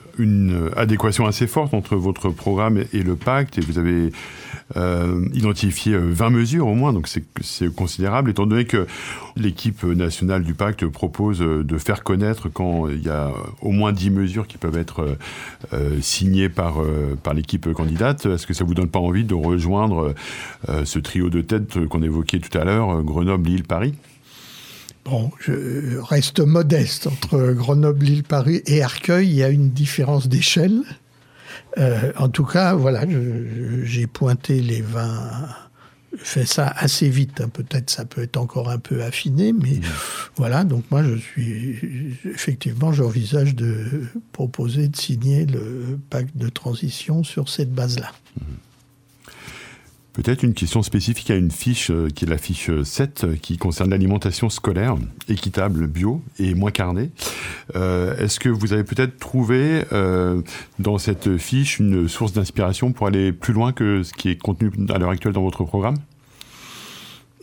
adéquation 0.76 1.26
assez 1.26 1.48
forte 1.48 1.74
entre 1.74 1.96
votre 1.96 2.30
programme 2.30 2.84
et, 2.94 3.04
le 3.04 3.16
pacte, 3.16 3.58
et 3.58 3.62
vous 3.62 3.78
avez 3.78 4.12
euh, 4.78 5.26
identifié 5.34 5.96
20 5.96 6.26
euh, 6.26 6.30
mesures 6.30 6.68
au 6.68 6.74
moins, 6.74 6.92
donc 6.92 7.08
c'est 7.08 7.76
considérable, 7.76 8.32
étant 8.32 8.48
donné 8.48 8.66
que 8.66 8.88
l'équipe 9.36 9.84
nationale 9.84 10.44
du 10.44 10.54
pacte 10.54 10.86
propose 10.88 11.40
de 11.40 11.78
faire 11.78 12.04
connaître 12.04 12.50
quand 12.50 12.88
il 12.88 13.04
y 13.04 13.10
a 13.10 13.32
au 13.62 13.72
moins 13.72 13.92
10 13.92 14.10
mesures 14.10 14.48
qui 14.48 14.58
peuvent 14.58 14.78
être 14.78 15.18
signées 16.02 16.50
par, 16.50 16.76
par 17.24 17.34
l'équipe 17.34 17.72
candidate. 17.74 18.26
Est-ce 18.26 18.46
que 18.46 18.54
ça 18.54 18.64
vous 18.64 18.74
donne 18.74 18.90
pas 18.90 19.00
envie 19.00 19.24
de 19.24 19.34
rejoindre 19.34 20.14
ce 20.84 21.00
trio 21.00 21.30
de 21.30 21.42
têtes 21.42 21.86
qu'on 21.88 22.04
évoquait 22.04 22.40
tout 22.40 22.56
à 22.58 22.66
l'heure, 22.66 23.02
Grenoble, 23.04 23.48
Lille, 23.48 23.64
Paris? 23.64 23.94
Bon, 25.06 25.32
je 25.40 25.98
reste 25.98 26.40
modeste 26.40 27.08
entre 27.08 27.54
Grenoble, 27.54 28.06
Lille, 28.06 28.24
Paris 28.24 28.62
et 28.66 28.84
Arcueil. 28.84 29.28
Il 29.28 29.34
y 29.34 29.44
a 29.44 29.50
une 29.50 29.72
différence 29.72 30.28
d'échelle. 30.28 30.82
Euh, 31.78 32.12
en 32.18 32.30
tout 32.30 32.46
cas, 32.46 32.76
voilà, 32.76 33.06
j'ai 33.84 34.08
pointé 34.08 34.62
les 34.62 34.82
20 34.82 35.10
fait 36.18 36.46
ça 36.46 36.68
assez 36.68 37.10
vite. 37.10 37.42
Hein. 37.42 37.50
Peut-être 37.50 37.90
ça 37.90 38.06
peut 38.06 38.22
être 38.22 38.38
encore 38.38 38.70
un 38.70 38.80
peu 38.80 39.04
affiné, 39.04 39.54
mais 39.54 39.76
mmh. 39.76 39.84
voilà. 40.36 40.64
Donc 40.64 40.84
moi, 40.92 41.04
je 41.04 41.16
suis 41.16 42.18
effectivement, 42.26 42.92
j'envisage 42.92 43.56
de 43.56 44.04
proposer 44.32 44.88
de 44.88 44.96
signer 44.96 45.46
le 45.46 46.00
pacte 46.10 46.36
de 46.36 46.50
transition 46.50 47.24
sur 47.24 47.50
cette 47.50 47.72
base-là. 47.72 48.12
Mmh. 48.40 48.44
Peut-être 50.24 50.44
une 50.44 50.54
question 50.54 50.84
spécifique 50.84 51.32
à 51.32 51.36
une 51.36 51.50
fiche 51.50 51.90
euh, 51.90 52.08
qui 52.08 52.26
est 52.26 52.28
la 52.28 52.38
fiche 52.38 52.70
7 52.84 53.24
euh, 53.24 53.36
qui 53.42 53.58
concerne 53.58 53.90
l'alimentation 53.90 54.52
scolaire 54.52 54.96
équitable, 55.28 55.88
bio 55.88 56.22
et 56.38 56.54
moins 56.54 56.70
carnée. 56.70 57.10
Euh, 57.76 58.16
est-ce 58.18 58.40
que 58.40 58.48
vous 58.48 58.72
avez 58.72 58.84
peut-être 58.84 59.18
trouvé 59.18 59.84
dans 60.78 61.00
cette 61.00 61.38
fiche 61.38 61.80
une 61.80 62.08
source 62.08 62.34
d'inspiration 62.34 62.92
pour 62.92 63.08
aller 63.08 63.32
plus 63.32 63.54
loin 63.54 63.72
que 63.74 64.04
ce 64.04 64.14
qui 64.14 64.30
est 64.30 64.36
contenu 64.36 64.72
à 64.94 65.00
l'heure 65.00 65.10
actuelle 65.10 65.34
dans 65.34 65.42
votre 65.42 65.64
programme? 65.64 65.98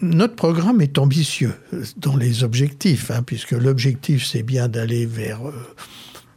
Notre 0.00 0.37
programme 0.37 0.80
est 0.80 0.99
ambitieux 0.99 1.54
dans 1.97 2.16
les 2.16 2.44
objectifs, 2.44 3.11
hein, 3.11 3.25
puisque 3.25 3.52
l'objectif 3.52 4.25
c'est 4.25 4.44
bien 4.44 4.68
d'aller 4.68 5.04
vers 5.04 5.40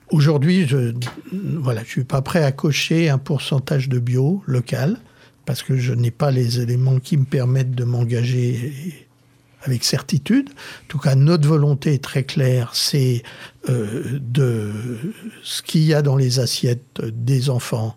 Aujourd'hui, 0.10 0.68
je 0.68 0.94
voilà, 1.32 1.84
je 1.84 1.90
suis 1.90 2.04
pas 2.04 2.22
prêt 2.22 2.44
à 2.44 2.52
cocher 2.52 3.10
un 3.10 3.18
pourcentage 3.20 3.90
de 3.90 4.00
bio 4.00 4.44
local 4.48 4.98
parce 5.46 5.64
que 5.64 5.78
je 5.78 5.94
n'ai 5.94 6.12
pas 6.12 6.32
les 6.32 6.60
éléments 6.60 7.00
qui 7.00 7.18
me 7.18 7.26
permettent 7.26 7.76
de 7.76 7.84
m'engager 7.84 9.08
avec 9.64 9.84
certitude. 9.84 10.50
En 10.50 10.88
tout 10.88 10.98
cas, 10.98 11.16
notre 11.16 11.48
volonté 11.48 11.94
est 11.94 12.04
très 12.04 12.24
claire, 12.24 12.72
c'est 12.74 13.24
euh, 13.70 14.20
de 14.20 14.72
ce 15.44 15.62
qu'il 15.62 15.84
y 15.84 15.94
a 15.94 16.02
dans 16.02 16.16
les 16.16 16.40
assiettes 16.40 17.02
des 17.02 17.50
enfants 17.50 17.96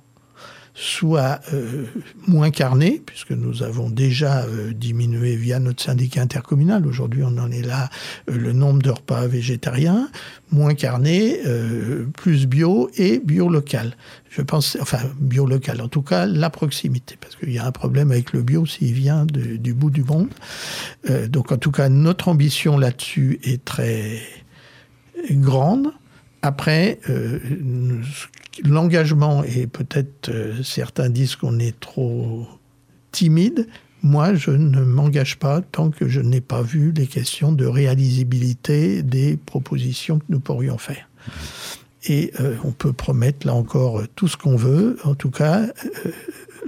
soit 0.74 1.40
euh, 1.52 1.84
moins 2.26 2.50
carné, 2.50 3.00
puisque 3.06 3.30
nous 3.30 3.62
avons 3.62 3.88
déjà 3.88 4.42
euh, 4.42 4.72
diminué 4.72 5.36
via 5.36 5.60
notre 5.60 5.82
syndicat 5.82 6.20
intercommunal, 6.20 6.84
aujourd'hui 6.86 7.22
on 7.22 7.38
en 7.38 7.50
est 7.52 7.62
là, 7.62 7.88
euh, 8.28 8.36
le 8.36 8.52
nombre 8.52 8.82
de 8.82 8.90
repas 8.90 9.28
végétariens, 9.28 10.08
moins 10.50 10.74
carné, 10.74 11.40
plus 12.16 12.46
bio 12.46 12.88
et 12.96 13.18
bio 13.18 13.48
local. 13.48 13.96
Je 14.30 14.40
pense, 14.42 14.76
enfin 14.80 14.98
bio 15.18 15.46
local, 15.46 15.80
en 15.80 15.88
tout 15.88 16.02
cas 16.02 16.26
la 16.26 16.50
proximité, 16.50 17.16
parce 17.20 17.34
qu'il 17.34 17.52
y 17.52 17.58
a 17.58 17.66
un 17.66 17.72
problème 17.72 18.12
avec 18.12 18.32
le 18.32 18.42
bio 18.42 18.64
s'il 18.64 18.92
vient 18.92 19.26
du 19.26 19.74
bout 19.74 19.90
du 19.90 20.04
monde. 20.04 20.28
donc 21.28 21.50
en 21.50 21.56
tout 21.56 21.72
cas 21.72 21.88
notre 21.88 22.28
ambition 22.28 22.78
là-dessus 22.78 23.40
est 23.42 23.64
très 23.64 24.20
grande. 25.30 25.92
Après, 26.44 26.98
l'engagement, 28.62 29.42
et 29.44 29.66
peut-être 29.66 30.28
euh, 30.28 30.62
certains 30.62 31.08
disent 31.08 31.36
qu'on 31.36 31.58
est 31.58 31.80
trop 31.80 32.46
timide, 33.12 33.66
moi, 34.02 34.34
je 34.34 34.50
ne 34.50 34.82
m'engage 34.82 35.38
pas 35.38 35.62
tant 35.62 35.88
que 35.88 36.06
je 36.06 36.20
n'ai 36.20 36.42
pas 36.42 36.60
vu 36.60 36.92
les 36.92 37.06
questions 37.06 37.50
de 37.50 37.64
réalisabilité 37.64 39.02
des 39.02 39.38
propositions 39.38 40.18
que 40.18 40.26
nous 40.28 40.40
pourrions 40.40 40.76
faire. 40.76 41.08
Et 42.06 42.30
euh, 42.40 42.56
on 42.62 42.72
peut 42.72 42.92
promettre, 42.92 43.46
là 43.46 43.54
encore, 43.54 44.02
tout 44.14 44.28
ce 44.28 44.36
qu'on 44.36 44.56
veut. 44.56 44.98
En 45.04 45.14
tout 45.14 45.30
cas, 45.30 45.62
euh, 45.62 46.10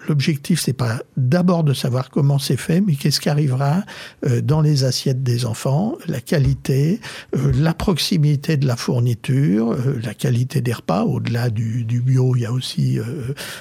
l'objectif, 0.09 0.61
c'est 0.61 0.73
pas 0.73 1.03
d'abord 1.17 1.65
de 1.65 1.73
savoir 1.73 2.11
comment 2.11 2.39
c'est 2.39 2.57
fait, 2.57 2.81
mais 2.81 2.95
qu'est-ce 2.95 3.21
qui 3.21 3.29
arrivera 3.29 3.85
euh, 4.27 4.41
dans 4.41 4.61
les 4.61 4.85
assiettes 4.85 5.23
des 5.23 5.45
enfants, 5.45 5.97
la 6.07 6.21
qualité, 6.21 7.01
euh, 7.35 7.53
la 7.55 7.75
proximité 7.75 8.57
de 8.57 8.67
la 8.67 8.77
fourniture, 8.77 9.73
euh, 9.73 10.01
la 10.03 10.15
qualité 10.15 10.61
des 10.61 10.73
repas. 10.73 11.05
Au-delà 11.05 11.51
du, 11.51 11.85
bio, 11.85 12.37
il 12.37 12.43
y 12.43 12.47
a 12.47 12.53
aussi 12.53 12.99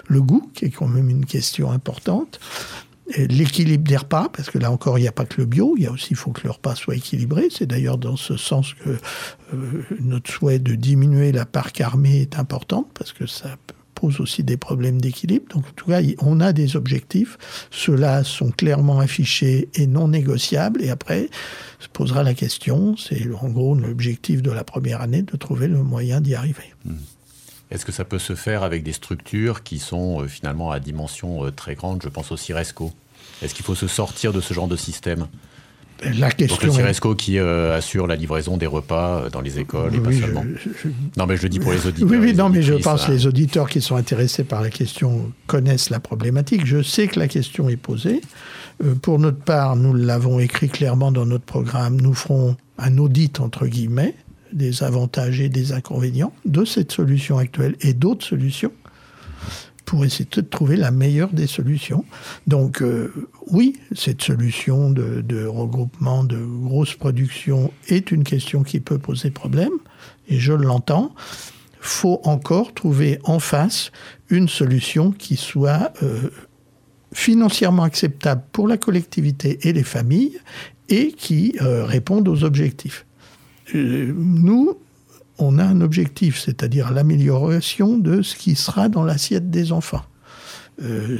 le 0.08 0.22
goût, 0.22 0.50
qui 0.54 0.66
est 0.66 0.70
quand 0.70 0.88
même 0.88 1.10
une 1.10 1.26
question 1.26 1.72
importante. 1.72 2.40
L'équilibre 3.18 3.88
des 3.88 3.98
repas, 3.98 4.30
parce 4.34 4.50
que 4.50 4.58
là 4.58 4.72
encore, 4.72 4.98
il 4.98 5.04
n'y 5.04 5.08
a 5.08 5.12
pas 5.12 5.26
que 5.26 5.40
le 5.40 5.46
bio, 5.46 5.76
il 5.78 5.84
y 5.84 5.88
a 5.88 5.92
aussi, 5.92 6.08
il 6.12 6.16
faut 6.16 6.32
que 6.32 6.42
le 6.44 6.52
repas 6.52 6.76
soit 6.76 6.96
équilibré. 6.96 7.48
C'est 7.52 7.68
d'ailleurs 7.68 7.98
dans 7.98 8.16
ce 8.16 8.36
sens 8.36 8.74
que 8.74 8.98
notre 10.02 10.32
souhait 10.32 10.60
de 10.60 10.76
diminuer 10.76 11.32
la 11.32 11.46
part 11.46 11.72
carmée 11.72 12.22
est 12.22 12.38
important, 12.38 12.90
parce 12.94 13.14
que 13.14 13.28
ça 13.28 13.58
pose 14.06 14.20
aussi 14.20 14.44
des 14.44 14.58
problèmes 14.58 15.02
d'équilibre. 15.02 15.48
Donc, 15.50 15.66
en 15.66 15.72
tout 15.76 15.88
cas, 15.88 16.00
on 16.20 16.40
a 16.40 16.54
des 16.54 16.76
objectifs. 16.76 17.38
Ceux-là 17.72 18.24
sont 18.24 18.52
clairement 18.52 19.00
affichés 19.00 19.68
et 19.74 19.88
non 19.88 20.10
négociables. 20.10 20.84
Et 20.84 20.92
après, 20.92 21.30
se 21.80 21.88
posera 21.88 22.22
la 22.22 22.36
question, 22.36 22.96
c'est 22.98 23.28
en 23.42 23.50
gros 23.50 23.74
l'objectif 23.74 24.44
de 24.44 24.52
la 24.52 24.64
première 24.64 25.02
année, 25.02 25.24
de 25.24 25.36
trouver 25.38 25.68
le 25.68 25.82
moyen 25.82 26.22
d'y 26.22 26.36
arriver. 26.36 26.74
Hmm. 26.86 26.98
Est-ce 27.72 27.84
que 27.84 27.92
ça 27.92 28.06
peut 28.06 28.20
se 28.20 28.36
faire 28.36 28.62
avec 28.62 28.84
des 28.84 28.94
structures 28.94 29.64
qui 29.64 29.80
sont 29.80 30.22
euh, 30.22 30.28
finalement 30.28 30.70
à 30.70 30.80
dimension 30.80 31.44
euh, 31.44 31.52
très 31.52 31.74
grande? 31.74 32.02
Je 32.04 32.10
pense 32.10 32.32
au 32.32 32.38
CIRESCO. 32.38 32.92
Est-ce 33.42 33.56
qu'il 33.56 33.66
faut 33.66 33.76
se 33.76 33.88
sortir 33.88 34.34
de 34.34 34.40
ce 34.40 34.54
genre 34.54 34.68
de 34.68 34.78
système? 34.78 35.28
La 36.04 36.32
question. 36.32 36.68
Donc 36.68 36.78
le 36.78 36.84
CIRESCO 36.84 37.16
qui 37.16 37.40
euh, 37.40 37.76
assure 37.76 38.08
la 38.08 38.16
livraison 38.16 38.58
des 38.58 38.66
repas 38.66 39.22
euh, 39.22 39.30
dans 39.30 39.42
les 39.42 39.60
écoles 39.60 39.96
et 39.96 40.00
pas 40.00 40.12
seulement. 40.12 40.46
Non, 41.18 41.26
mais 41.26 41.38
je 41.38 41.44
le 41.44 41.50
dis 41.50 41.60
pour 41.60 41.72
les 41.72 41.86
auditeurs. 41.88 42.10
Oui, 42.10 42.18
oui, 42.18 42.34
non, 42.34 42.50
mais 42.50 42.62
je 42.62 42.74
pense 42.74 43.06
que 43.06 43.12
les 43.12 43.28
auditeurs 43.28 43.70
qui 43.70 43.82
sont 43.82 43.96
intéressés 43.96 44.44
par 44.44 44.62
la 44.62 44.70
question 44.70 45.32
connaissent 45.48 45.90
la 45.90 46.00
problématique. 46.00 46.66
Je 46.66 46.82
sais 46.82 47.08
que 47.08 47.20
la 47.20 47.28
question 47.28 47.70
est 47.70 47.78
posée. 47.78 48.22
Euh, 48.84 48.96
pour 48.96 49.20
notre 49.20 49.40
part, 49.40 49.76
nous 49.76 49.94
l'avons 49.94 50.40
écrit 50.40 50.70
clairement 50.70 51.12
dans 51.12 51.26
notre 51.26 51.46
programme. 51.46 52.00
Nous 52.02 52.14
ferons 52.14 52.56
un 52.78 52.98
audit, 52.98 53.40
entre 53.40 53.68
guillemets, 53.68 54.16
des 54.52 54.84
avantages 54.84 55.40
et 55.40 55.50
des 55.50 55.72
inconvénients 55.72 56.34
de 56.46 56.66
cette 56.66 56.92
solution 56.92 57.38
actuelle 57.38 57.76
et 57.82 57.94
d'autres 57.94 58.26
solutions 58.26 58.72
pour 59.86 60.04
essayer 60.04 60.28
de 60.30 60.42
trouver 60.42 60.76
la 60.76 60.92
meilleure 60.92 61.32
des 61.32 61.48
solutions. 61.48 62.06
Donc 62.48 62.82
euh, 62.82 63.14
oui, 63.48 63.80
cette 63.94 64.22
solution 64.22 64.90
de, 64.90 65.46
regroupement 65.46 66.24
de 66.24 66.38
grosses 66.38 66.96
productions 66.96 67.72
est 67.88 68.12
une 68.12 68.24
question 68.24 68.64
qui 68.64 68.80
peut 68.80 68.98
poser 68.98 69.32
problème, 69.32 69.74
et 70.28 70.40
je 70.40 70.54
l'entends. 70.54 71.14
faut 71.80 72.20
encore 72.24 72.74
trouver 72.74 73.20
en 73.24 73.40
face 73.40 73.92
une 74.30 74.50
solution 74.50 75.12
qui 75.12 75.36
soit 75.36 75.94
euh, 76.02 76.30
financièrement 77.14 77.84
acceptable 77.84 78.44
pour 78.52 78.68
la 78.68 78.78
collectivité 78.78 79.60
et 79.68 79.74
les 79.74 79.84
familles 79.84 80.40
et 80.90 81.12
qui 81.12 81.56
euh, 81.62 81.86
réponde 81.86 82.28
aux 82.28 82.44
objectifs. 82.44 83.06
nous, 83.74 84.78
on 85.38 85.58
a 85.58 85.64
un 85.64 85.82
objectif, 85.82 86.40
c'est-à-dire 86.40 86.92
l'amélioration 86.92 87.98
de 87.98 88.22
ce 88.22 88.36
qui 88.36 88.56
sera 88.56 88.90
dans 88.90 89.04
l'assiette 89.04 89.50
des 89.50 89.72
enfants. 89.72 90.04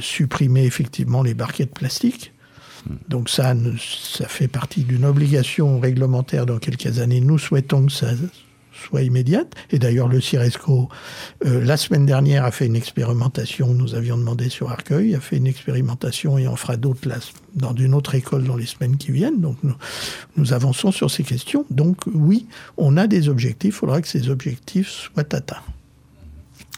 supprimer 0.00 0.64
effectivement 0.64 1.22
les 1.22 1.34
barquettes 1.34 1.72
plastiques, 1.72 2.32
donc 3.08 3.28
ça, 3.28 3.54
ça 3.78 4.28
fait 4.28 4.48
partie 4.48 4.84
d'une 4.84 5.04
obligation 5.04 5.80
réglementaire 5.80 6.46
dans 6.46 6.58
quelques 6.58 6.98
années. 6.98 7.20
Nous 7.20 7.38
souhaitons 7.38 7.86
que 7.86 7.92
ça 7.92 8.12
soit 8.84 9.02
immédiate. 9.02 9.54
Et 9.70 9.78
d'ailleurs, 9.78 10.08
le 10.08 10.20
CIRESCO, 10.20 10.88
euh, 11.44 11.64
la 11.64 11.76
semaine 11.76 12.06
dernière, 12.06 12.44
a 12.44 12.50
fait 12.50 12.66
une 12.66 12.76
expérimentation. 12.76 13.74
Nous 13.74 13.94
avions 13.94 14.16
demandé 14.16 14.48
sur 14.48 14.70
Arcueil, 14.70 15.14
a 15.14 15.20
fait 15.20 15.36
une 15.36 15.46
expérimentation 15.46 16.38
et 16.38 16.48
on 16.48 16.56
fera 16.56 16.76
d'autres 16.76 17.00
dans 17.54 17.74
une 17.74 17.94
autre 17.94 18.14
école 18.14 18.44
dans 18.44 18.56
les 18.56 18.66
semaines 18.66 18.96
qui 18.96 19.12
viennent. 19.12 19.40
Donc 19.40 19.56
nous 20.36 20.52
avançons 20.52 20.92
sur 20.92 21.10
ces 21.10 21.22
questions. 21.22 21.64
Donc 21.70 21.98
oui, 22.06 22.46
on 22.76 22.96
a 22.96 23.06
des 23.06 23.28
objectifs. 23.28 23.74
Il 23.74 23.78
faudra 23.78 24.00
que 24.00 24.08
ces 24.08 24.28
objectifs 24.28 24.88
soient 24.88 25.34
atteints. 25.34 25.62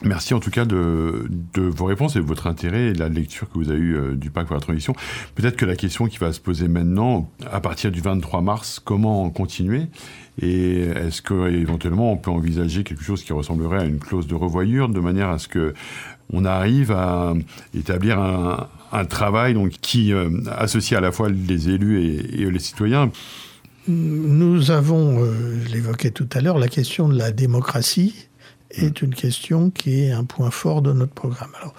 Merci 0.05 0.33
en 0.33 0.38
tout 0.38 0.50
cas 0.50 0.64
de, 0.64 1.28
vos 1.57 1.85
réponses 1.87 2.14
et 2.14 2.21
de 2.21 2.25
votre 2.25 2.47
intérêt 2.47 2.88
et 2.88 2.93
de 2.93 3.00
la 3.00 3.09
lecture 3.09 3.50
que 3.50 3.59
vous 3.59 3.71
avez 3.71 3.81
eue 3.81 3.97
euh, 3.97 4.14
du 4.14 4.31
pacte 4.31 4.47
pour 4.47 4.55
la 4.55 4.61
transition. 4.61 4.95
Peut-être 5.35 5.57
que 5.57 5.64
la 5.64 5.75
question 5.75 6.07
qui 6.07 6.19
va 6.19 6.33
se 6.33 6.38
poser 6.38 6.69
maintenant, 6.69 7.28
à 7.50 7.61
partir 7.61 7.90
du 7.90 8.00
23 8.00 8.40
mars, 8.40 8.81
comment 8.85 9.28
continuer? 9.31 9.87
Et 10.40 10.83
est-ce 10.83 11.21
qu'éventuellement 11.21 12.12
on 12.12 12.17
peut 12.17 12.31
envisager 12.31 12.85
quelque 12.85 13.02
chose 13.02 13.25
qui 13.25 13.33
ressemblerait 13.33 13.81
à 13.81 13.85
une 13.85 13.99
clause 13.99 14.28
de 14.28 14.37
revoyure 14.37 14.88
de 14.88 15.00
manière 15.00 15.31
à 15.31 15.38
ce 15.38 15.49
que 15.49 15.75
on 16.33 16.45
arrive 16.45 16.93
à 16.93 17.35
établir 17.75 18.19
un, 18.21 19.05
travail 19.07 19.55
donc, 19.55 19.71
qui 19.81 20.12
euh, 20.12 20.28
associe 20.57 20.97
à 20.97 21.00
la 21.00 21.11
fois 21.11 21.28
les 21.28 21.71
élus 21.71 22.02
et, 22.02 22.50
les 22.50 22.59
citoyens? 22.59 23.11
Nous 23.88 24.71
avons, 24.71 25.25
euh, 25.25 25.59
je 25.64 25.73
l'évoquais 25.73 26.11
tout 26.11 26.28
à 26.33 26.40
l'heure, 26.40 26.59
la 26.59 26.69
question 26.69 27.09
de 27.09 27.17
la 27.17 27.33
démocratie 27.33 28.27
est 28.85 29.02
une 29.02 29.14
question 29.14 29.70
qui 29.70 30.02
est 30.02 30.12
un 30.12 30.25
point 30.25 30.50
fort 30.50 30.82
de 30.82 30.92
notre 30.92 31.12
programme. 31.12 31.50
Alors, 31.61 31.75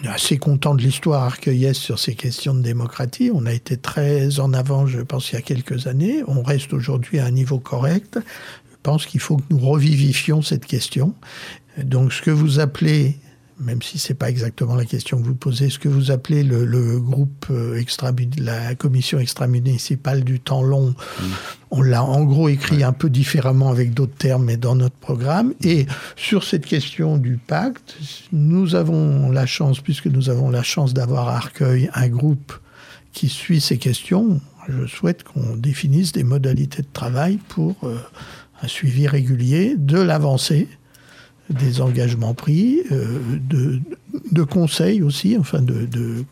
on 0.00 0.04
est 0.04 0.08
assez 0.08 0.38
content 0.38 0.74
de 0.74 0.82
l'histoire 0.82 1.24
arcueillesse 1.24 1.78
sur 1.78 1.98
ces 1.98 2.14
questions 2.14 2.54
de 2.54 2.62
démocratie. 2.62 3.30
On 3.34 3.46
a 3.46 3.52
été 3.52 3.76
très 3.76 4.38
en 4.38 4.52
avant, 4.52 4.86
je 4.86 5.00
pense, 5.00 5.32
il 5.32 5.34
y 5.34 5.38
a 5.38 5.42
quelques 5.42 5.86
années. 5.86 6.22
On 6.28 6.42
reste 6.42 6.72
aujourd'hui 6.72 7.18
à 7.18 7.26
un 7.26 7.30
niveau 7.30 7.58
correct. 7.58 8.18
Je 8.70 8.76
pense 8.82 9.06
qu'il 9.06 9.20
faut 9.20 9.38
que 9.38 9.44
nous 9.50 9.58
revivifions 9.58 10.40
cette 10.40 10.66
question. 10.66 11.14
Donc, 11.82 12.12
ce 12.12 12.22
que 12.22 12.30
vous 12.30 12.60
appelez 12.60 13.16
même 13.60 13.82
si 13.82 13.98
c'est 13.98 14.14
pas 14.14 14.30
exactement 14.30 14.74
la 14.74 14.84
question 14.84 15.20
que 15.20 15.26
vous 15.26 15.34
posez, 15.34 15.70
ce 15.70 15.78
que 15.78 15.88
vous 15.88 16.10
appelez 16.10 16.42
le, 16.42 17.00
groupe 17.00 17.46
euh, 17.50 17.76
extra, 17.76 18.12
la 18.38 18.74
commission 18.74 19.18
extra-municipale 19.18 20.24
du 20.24 20.40
temps 20.40 20.62
long, 20.62 20.90
mm. 20.90 21.24
on 21.70 21.82
l'a 21.82 22.04
en 22.04 22.24
gros 22.24 22.48
écrit 22.48 22.82
un 22.84 22.92
peu 22.92 23.10
différemment 23.10 23.70
avec 23.70 23.94
d'autres 23.94 24.16
termes, 24.16 24.44
mais 24.44 24.56
dans 24.56 24.76
notre 24.76 24.96
programme. 24.96 25.54
Et 25.62 25.86
sur 26.16 26.44
cette 26.44 26.66
question 26.66 27.16
du 27.16 27.36
pacte, 27.36 27.96
nous 28.32 28.74
avons 28.74 29.30
la 29.30 29.46
chance, 29.46 29.80
puisque 29.80 30.06
nous 30.06 30.30
avons 30.30 30.50
la 30.50 30.62
chance 30.62 30.94
d'avoir 30.94 31.28
à 31.28 31.36
Arcueil 31.36 31.90
un 31.94 32.08
groupe 32.08 32.52
qui 33.12 33.28
suit 33.28 33.60
ces 33.60 33.78
questions. 33.78 34.40
Je 34.68 34.86
souhaite 34.86 35.24
qu'on 35.24 35.56
définisse 35.56 36.12
des 36.12 36.24
modalités 36.24 36.82
de 36.82 36.88
travail 36.92 37.38
pour 37.48 37.76
euh, 37.84 37.96
un 38.62 38.68
suivi 38.68 39.08
régulier 39.08 39.74
de 39.76 39.98
l'avancée 39.98 40.68
des 41.50 41.80
engagements 41.80 42.34
pris, 42.34 42.80
euh, 42.92 43.20
de, 43.48 43.80
de, 44.32 44.42
conseils 44.42 45.02
aussi, 45.02 45.36
enfin 45.38 45.62
de, 45.62 45.86
de 45.86 46.24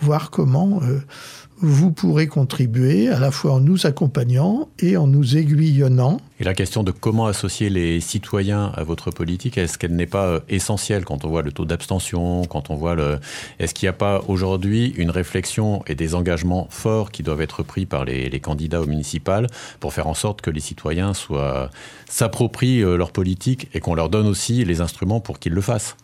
voir 0.00 0.30
comment 0.30 0.80
euh, 0.82 1.00
vous 1.58 1.90
pourrez 1.90 2.26
contribuer 2.26 3.08
à 3.08 3.18
la 3.18 3.30
fois 3.30 3.54
en 3.54 3.60
nous 3.60 3.86
accompagnant 3.86 4.68
et 4.78 4.96
en 4.96 5.06
nous 5.06 5.36
aiguillonnant. 5.36 6.18
Et 6.38 6.44
la 6.44 6.52
question 6.52 6.82
de 6.82 6.90
comment 6.90 7.26
associer 7.26 7.70
les 7.70 8.00
citoyens 8.00 8.72
à 8.74 8.84
votre 8.84 9.10
politique, 9.10 9.56
est-ce 9.56 9.78
qu'elle 9.78 9.96
n'est 9.96 10.06
pas 10.06 10.26
euh, 10.26 10.40
essentielle 10.48 11.04
quand 11.04 11.24
on 11.24 11.28
voit 11.28 11.42
le 11.42 11.52
taux 11.52 11.64
d'abstention, 11.64 12.44
quand 12.44 12.68
on 12.68 12.74
voit 12.74 12.94
le... 12.94 13.18
Est-ce 13.58 13.72
qu'il 13.72 13.86
n'y 13.86 13.90
a 13.90 13.94
pas 13.94 14.22
aujourd'hui 14.28 14.92
une 14.98 15.10
réflexion 15.10 15.82
et 15.86 15.94
des 15.94 16.14
engagements 16.14 16.68
forts 16.70 17.10
qui 17.10 17.22
doivent 17.22 17.40
être 17.40 17.62
pris 17.62 17.86
par 17.86 18.04
les, 18.04 18.28
candidats 18.40 18.82
au 18.82 18.86
municipal 18.86 19.46
pour 19.80 19.94
faire 19.94 20.08
en 20.08 20.14
sorte 20.14 20.42
que 20.42 20.50
les 20.50 20.60
citoyens 20.60 21.14
soient 21.14 21.70
s'approprient 22.08 22.82
euh, 22.82 22.96
leur 22.96 23.12
politique 23.12 23.68
et 23.72 23.80
qu'on 23.80 23.94
leur 23.94 24.10
donne 24.10 24.26
aussi 24.26 24.64
les 24.64 24.80
instruments 24.80 25.20
pour 25.20 25.38
qu'ils 25.38 25.54
le 25.54 25.62
fassent? 25.62 25.96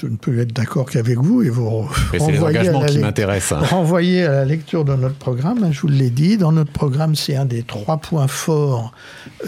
Je 0.00 0.06
ne 0.06 0.16
peux 0.16 0.38
être 0.40 0.52
d'accord 0.52 0.90
qu'avec 0.90 1.18
vous 1.18 1.42
et 1.42 1.48
vous 1.48 1.88
qui 2.12 2.98
m'intéressent. 2.98 3.62
Hein. 3.62 3.66
Renvoyer 3.66 4.24
à 4.24 4.32
la 4.32 4.44
lecture 4.44 4.84
de 4.84 4.94
notre 4.94 5.14
programme, 5.14 5.62
hein, 5.64 5.70
je 5.72 5.80
vous 5.80 5.88
l'ai 5.88 6.10
dit, 6.10 6.36
dans 6.36 6.52
notre 6.52 6.72
programme, 6.72 7.14
c'est 7.14 7.36
un 7.36 7.44
des 7.44 7.62
trois 7.62 7.98
points 7.98 8.28
forts, 8.28 8.92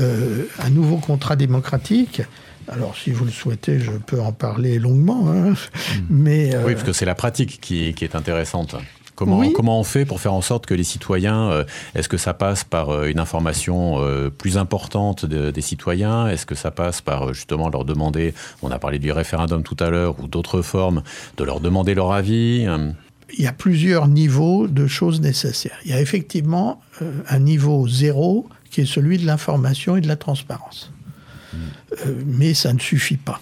euh, 0.00 0.44
un 0.58 0.70
nouveau 0.70 0.96
contrat 0.96 1.36
démocratique. 1.36 2.22
Alors, 2.70 2.94
si 2.96 3.10
vous 3.10 3.24
le 3.24 3.30
souhaitez, 3.30 3.80
je 3.80 3.92
peux 3.92 4.20
en 4.20 4.32
parler 4.32 4.78
longuement. 4.78 5.28
Hein. 5.28 5.52
Hmm. 5.52 5.54
Mais, 6.10 6.54
euh, 6.54 6.64
Oui, 6.66 6.74
parce 6.74 6.84
que 6.84 6.92
c'est 6.92 7.06
la 7.06 7.14
pratique 7.14 7.60
qui, 7.60 7.94
qui 7.94 8.04
est 8.04 8.14
intéressante. 8.14 8.76
Comment, 9.18 9.50
comment 9.50 9.80
on 9.80 9.84
fait 9.84 10.04
pour 10.04 10.20
faire 10.20 10.32
en 10.32 10.42
sorte 10.42 10.66
que 10.66 10.74
les 10.74 10.84
citoyens, 10.84 11.50
euh, 11.50 11.64
est-ce 11.96 12.08
que 12.08 12.16
ça 12.16 12.34
passe 12.34 12.62
par 12.62 12.90
euh, 12.90 13.08
une 13.08 13.18
information 13.18 13.96
euh, 13.98 14.30
plus 14.30 14.56
importante 14.56 15.26
des 15.26 15.60
citoyens? 15.60 16.28
Est-ce 16.28 16.46
que 16.46 16.54
ça 16.54 16.70
passe 16.70 17.00
par 17.00 17.34
justement 17.34 17.68
leur 17.68 17.84
demander, 17.84 18.32
on 18.62 18.70
a 18.70 18.78
parlé 18.78 19.00
du 19.00 19.10
référendum 19.10 19.64
tout 19.64 19.76
à 19.80 19.90
l'heure, 19.90 20.14
ou 20.22 20.28
d'autres 20.28 20.62
formes, 20.62 21.02
de 21.36 21.42
leur 21.42 21.58
demander 21.58 21.94
leur 21.94 22.12
avis 22.12 22.66
il 23.36 23.44
y 23.44 23.46
a 23.46 23.52
plusieurs 23.52 24.08
niveaux 24.08 24.68
de 24.68 24.86
choses 24.86 25.20
nécessaires. 25.20 25.78
Il 25.84 25.90
y 25.90 25.92
a 25.92 26.00
effectivement 26.00 26.80
un 27.28 27.38
niveau 27.38 27.86
zéro 27.86 28.48
qui 28.70 28.80
est 28.80 28.86
celui 28.86 29.18
de 29.18 29.26
l'information 29.26 29.96
et 29.96 30.00
de 30.00 30.08
la 30.08 30.16
transparence. 30.16 30.90
Mmh. 31.52 32.10
mais 32.26 32.54
ça 32.54 32.72
ne 32.72 32.78
suffit 32.78 33.18
pas. 33.18 33.40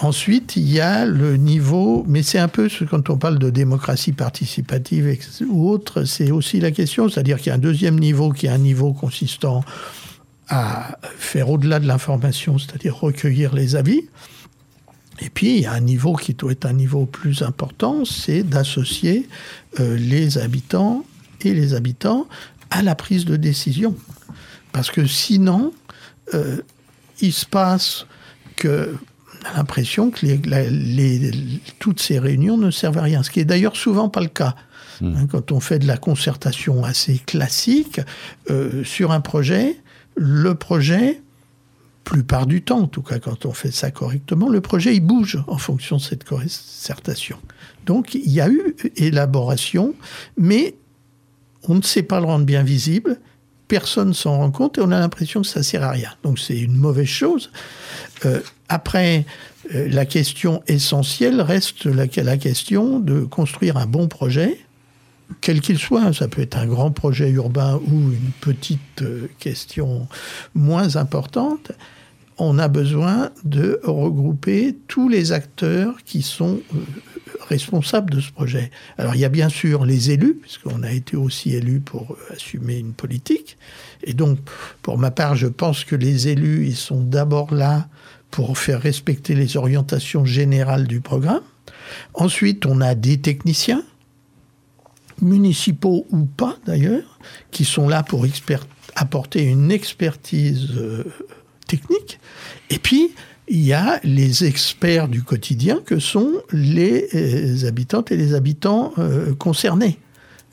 Ensuite, 0.00 0.54
il 0.54 0.70
y 0.70 0.80
a 0.80 1.06
le 1.06 1.36
niveau, 1.36 2.04
mais 2.06 2.22
c'est 2.22 2.38
un 2.38 2.46
peu 2.46 2.68
quand 2.88 3.10
on 3.10 3.18
parle 3.18 3.38
de 3.40 3.50
démocratie 3.50 4.12
participative 4.12 5.18
ou 5.48 5.68
autre, 5.68 6.04
c'est 6.04 6.30
aussi 6.30 6.60
la 6.60 6.70
question, 6.70 7.08
c'est-à-dire 7.08 7.38
qu'il 7.38 7.48
y 7.48 7.50
a 7.50 7.54
un 7.54 7.58
deuxième 7.58 7.98
niveau 7.98 8.30
qui 8.30 8.46
est 8.46 8.50
un 8.50 8.58
niveau 8.58 8.92
consistant 8.92 9.64
à 10.48 10.98
faire 11.18 11.50
au-delà 11.50 11.80
de 11.80 11.86
l'information, 11.86 12.58
c'est-à-dire 12.58 12.96
recueillir 12.96 13.54
les 13.54 13.74
avis. 13.74 14.02
Et 15.20 15.30
puis, 15.30 15.56
il 15.56 15.62
y 15.62 15.66
a 15.66 15.72
un 15.72 15.80
niveau 15.80 16.14
qui 16.14 16.32
doit 16.34 16.52
être 16.52 16.66
un 16.66 16.74
niveau 16.74 17.04
plus 17.04 17.42
important, 17.42 18.04
c'est 18.04 18.44
d'associer 18.44 19.28
euh, 19.80 19.96
les 19.96 20.38
habitants 20.38 21.04
et 21.40 21.52
les 21.52 21.74
habitants 21.74 22.28
à 22.70 22.82
la 22.82 22.94
prise 22.94 23.24
de 23.24 23.34
décision. 23.34 23.96
Parce 24.70 24.92
que 24.92 25.06
sinon, 25.06 25.72
euh, 26.34 26.58
il 27.20 27.32
se 27.32 27.46
passe 27.46 28.06
que 28.54 28.94
a 29.44 29.56
l'impression 29.56 30.10
que 30.10 30.26
toutes 31.78 32.00
ces 32.00 32.18
réunions 32.18 32.56
ne 32.56 32.70
servent 32.70 32.98
à 32.98 33.02
rien, 33.02 33.22
ce 33.22 33.30
qui 33.30 33.40
est 33.40 33.44
d'ailleurs 33.44 33.76
souvent 33.76 34.08
pas 34.08 34.20
le 34.20 34.28
cas. 34.28 34.54
Hmm. 35.00 35.14
Hein, 35.16 35.26
quand 35.30 35.52
on 35.52 35.60
fait 35.60 35.78
de 35.78 35.86
la 35.86 35.96
concertation 35.96 36.84
assez 36.84 37.18
classique 37.18 38.00
euh, 38.50 38.82
sur 38.84 39.12
un 39.12 39.20
projet, 39.20 39.76
le 40.16 40.54
projet, 40.54 41.20
plupart 42.04 42.46
du 42.46 42.62
temps, 42.62 42.80
en 42.80 42.86
tout 42.86 43.02
cas 43.02 43.18
quand 43.18 43.46
on 43.46 43.52
fait 43.52 43.70
ça 43.70 43.90
correctement, 43.90 44.48
le 44.48 44.60
projet 44.60 44.94
il 44.96 45.00
bouge 45.00 45.38
en 45.46 45.58
fonction 45.58 45.96
de 45.96 46.02
cette 46.02 46.24
concertation. 46.24 47.38
Donc 47.86 48.14
il 48.14 48.30
y 48.30 48.40
a 48.40 48.48
eu 48.48 48.74
élaboration, 48.96 49.94
mais 50.36 50.74
on 51.64 51.74
ne 51.74 51.82
sait 51.82 52.02
pas 52.02 52.20
le 52.20 52.26
rendre 52.26 52.44
bien 52.44 52.62
visible, 52.62 53.18
personne 53.68 54.14
s'en 54.14 54.38
rend 54.38 54.50
compte 54.50 54.78
et 54.78 54.80
on 54.80 54.90
a 54.90 54.98
l'impression 54.98 55.42
que 55.42 55.46
ça 55.46 55.62
sert 55.62 55.84
à 55.84 55.90
rien. 55.90 56.10
Donc 56.24 56.38
c'est 56.38 56.58
une 56.58 56.76
mauvaise 56.76 57.06
chose. 57.06 57.50
Euh, 58.24 58.40
après, 58.68 59.24
euh, 59.74 59.88
la 59.90 60.06
question 60.06 60.62
essentielle 60.66 61.40
reste 61.40 61.86
la, 61.86 62.06
question 62.36 63.00
de 63.00 63.20
construire 63.20 63.76
un 63.76 63.86
bon 63.86 64.08
projet, 64.08 64.58
quel 65.40 65.60
qu'il 65.60 65.78
soit. 65.78 66.12
Ça 66.12 66.28
peut 66.28 66.42
être 66.42 66.56
un 66.56 66.66
grand 66.66 66.90
projet 66.90 67.30
urbain 67.30 67.80
ou 67.86 68.12
une 68.12 68.30
petite 68.40 69.02
euh, 69.02 69.28
question 69.38 70.06
moins 70.54 70.96
importante. 70.96 71.72
On 72.36 72.58
a 72.58 72.68
besoin 72.68 73.30
de 73.44 73.80
regrouper 73.82 74.76
tous 74.86 75.08
les 75.08 75.32
acteurs 75.32 75.96
qui 76.04 76.22
sont 76.22 76.60
responsables 77.48 78.10
de 78.10 78.20
ce 78.20 78.30
projet. 78.30 78.70
Alors 78.96 79.16
il 79.16 79.20
y 79.20 79.24
a 79.24 79.28
bien 79.28 79.48
sûr 79.48 79.84
les 79.84 80.12
élus, 80.12 80.34
puisqu'on 80.34 80.82
a 80.82 80.92
été 80.92 81.16
aussi 81.16 81.54
élus 81.54 81.80
pour 81.80 82.16
assumer 82.30 82.78
une 82.78 82.92
politique. 82.92 83.56
Et 84.04 84.12
donc, 84.12 84.38
pour 84.82 84.98
ma 84.98 85.10
part, 85.10 85.34
je 85.34 85.48
pense 85.48 85.84
que 85.84 85.96
les 85.96 86.28
élus, 86.28 86.66
ils 86.66 86.76
sont 86.76 87.00
d'abord 87.00 87.52
là 87.52 87.88
pour 88.30 88.58
faire 88.58 88.80
respecter 88.80 89.34
les 89.34 89.56
orientations 89.56 90.24
générales 90.24 90.86
du 90.86 91.00
programme. 91.00 91.42
Ensuite, 92.14 92.66
on 92.66 92.80
a 92.80 92.94
des 92.94 93.18
techniciens, 93.18 93.82
municipaux 95.20 96.06
ou 96.10 96.24
pas 96.24 96.56
d'ailleurs, 96.66 97.18
qui 97.50 97.64
sont 97.64 97.88
là 97.88 98.02
pour 98.02 98.26
apporter 98.94 99.42
une 99.44 99.70
expertise 99.70 100.68
euh, 100.76 101.04
technique. 101.66 102.20
Et 102.70 102.78
puis, 102.78 103.12
il 103.48 103.64
y 103.64 103.72
a 103.72 104.00
les 104.04 104.44
experts 104.44 105.08
du 105.08 105.22
quotidien 105.22 105.80
que 105.84 105.98
sont 105.98 106.42
les, 106.52 107.08
euh, 107.14 107.66
habitantes 107.66 108.12
et 108.12 108.16
les 108.16 108.34
habitants 108.34 108.92
euh, 108.98 109.34
concernés. 109.34 109.98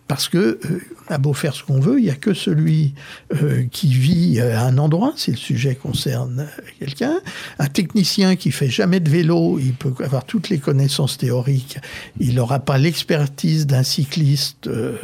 Parce 0.08 0.30
que 0.30 0.38
euh, 0.38 0.82
on 1.10 1.14
a 1.14 1.18
beau 1.18 1.34
faire 1.34 1.56
ce 1.56 1.64
qu'on 1.64 1.80
veut, 1.80 1.98
il 2.00 2.04
n'y 2.04 2.12
a 2.12 2.16
que 2.16 2.36
celui 2.36 2.94
euh, 3.42 3.66
qui 3.72 3.92
vit 3.92 4.40
à 4.40 4.64
un 4.64 4.78
endroit, 4.78 5.14
si 5.16 5.32
le 5.32 5.38
sujet 5.38 5.74
concerne 5.74 6.48
quelqu'un. 6.80 7.20
Un 7.58 7.68
technicien 7.68 8.36
qui 8.36 8.52
fait 8.52 8.70
jamais 8.70 9.00
de 9.00 9.10
vélo, 9.10 9.58
il 9.58 9.74
peut 9.74 9.94
avoir 10.04 10.26
toutes 10.26 10.50
les 10.50 10.60
connaissances 10.60 11.18
théoriques, 11.18 11.80
il 12.20 12.36
n'aura 12.36 12.60
pas 12.60 12.78
l'expertise 12.78 13.66
d'un 13.66 13.82
cycliste. 13.82 14.68
Euh, 14.68 14.96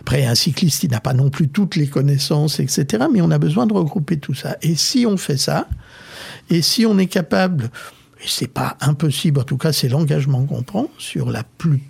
après, 0.00 0.24
un 0.24 0.36
cycliste, 0.36 0.84
il 0.84 0.92
n'a 0.92 1.00
pas 1.00 1.12
non 1.12 1.28
plus 1.28 1.48
toutes 1.48 1.74
les 1.74 1.88
connaissances, 1.88 2.60
etc. 2.60 3.06
Mais 3.12 3.20
on 3.20 3.32
a 3.32 3.38
besoin 3.38 3.66
de 3.66 3.72
regrouper 3.72 4.18
tout 4.18 4.34
ça. 4.34 4.56
Et 4.62 4.76
si 4.76 5.06
on 5.06 5.16
fait 5.16 5.36
ça, 5.36 5.68
et 6.50 6.62
si 6.62 6.86
on 6.86 6.98
est 6.98 7.08
capable, 7.08 7.64
et 8.22 8.26
c'est 8.26 8.46
pas 8.46 8.76
impossible, 8.80 9.40
en 9.40 9.44
tout 9.44 9.58
cas, 9.58 9.72
c'est 9.72 9.88
l'engagement 9.88 10.44
qu'on 10.44 10.62
prend 10.62 10.88
sur 10.98 11.30
la 11.30 11.42
plus 11.42 11.82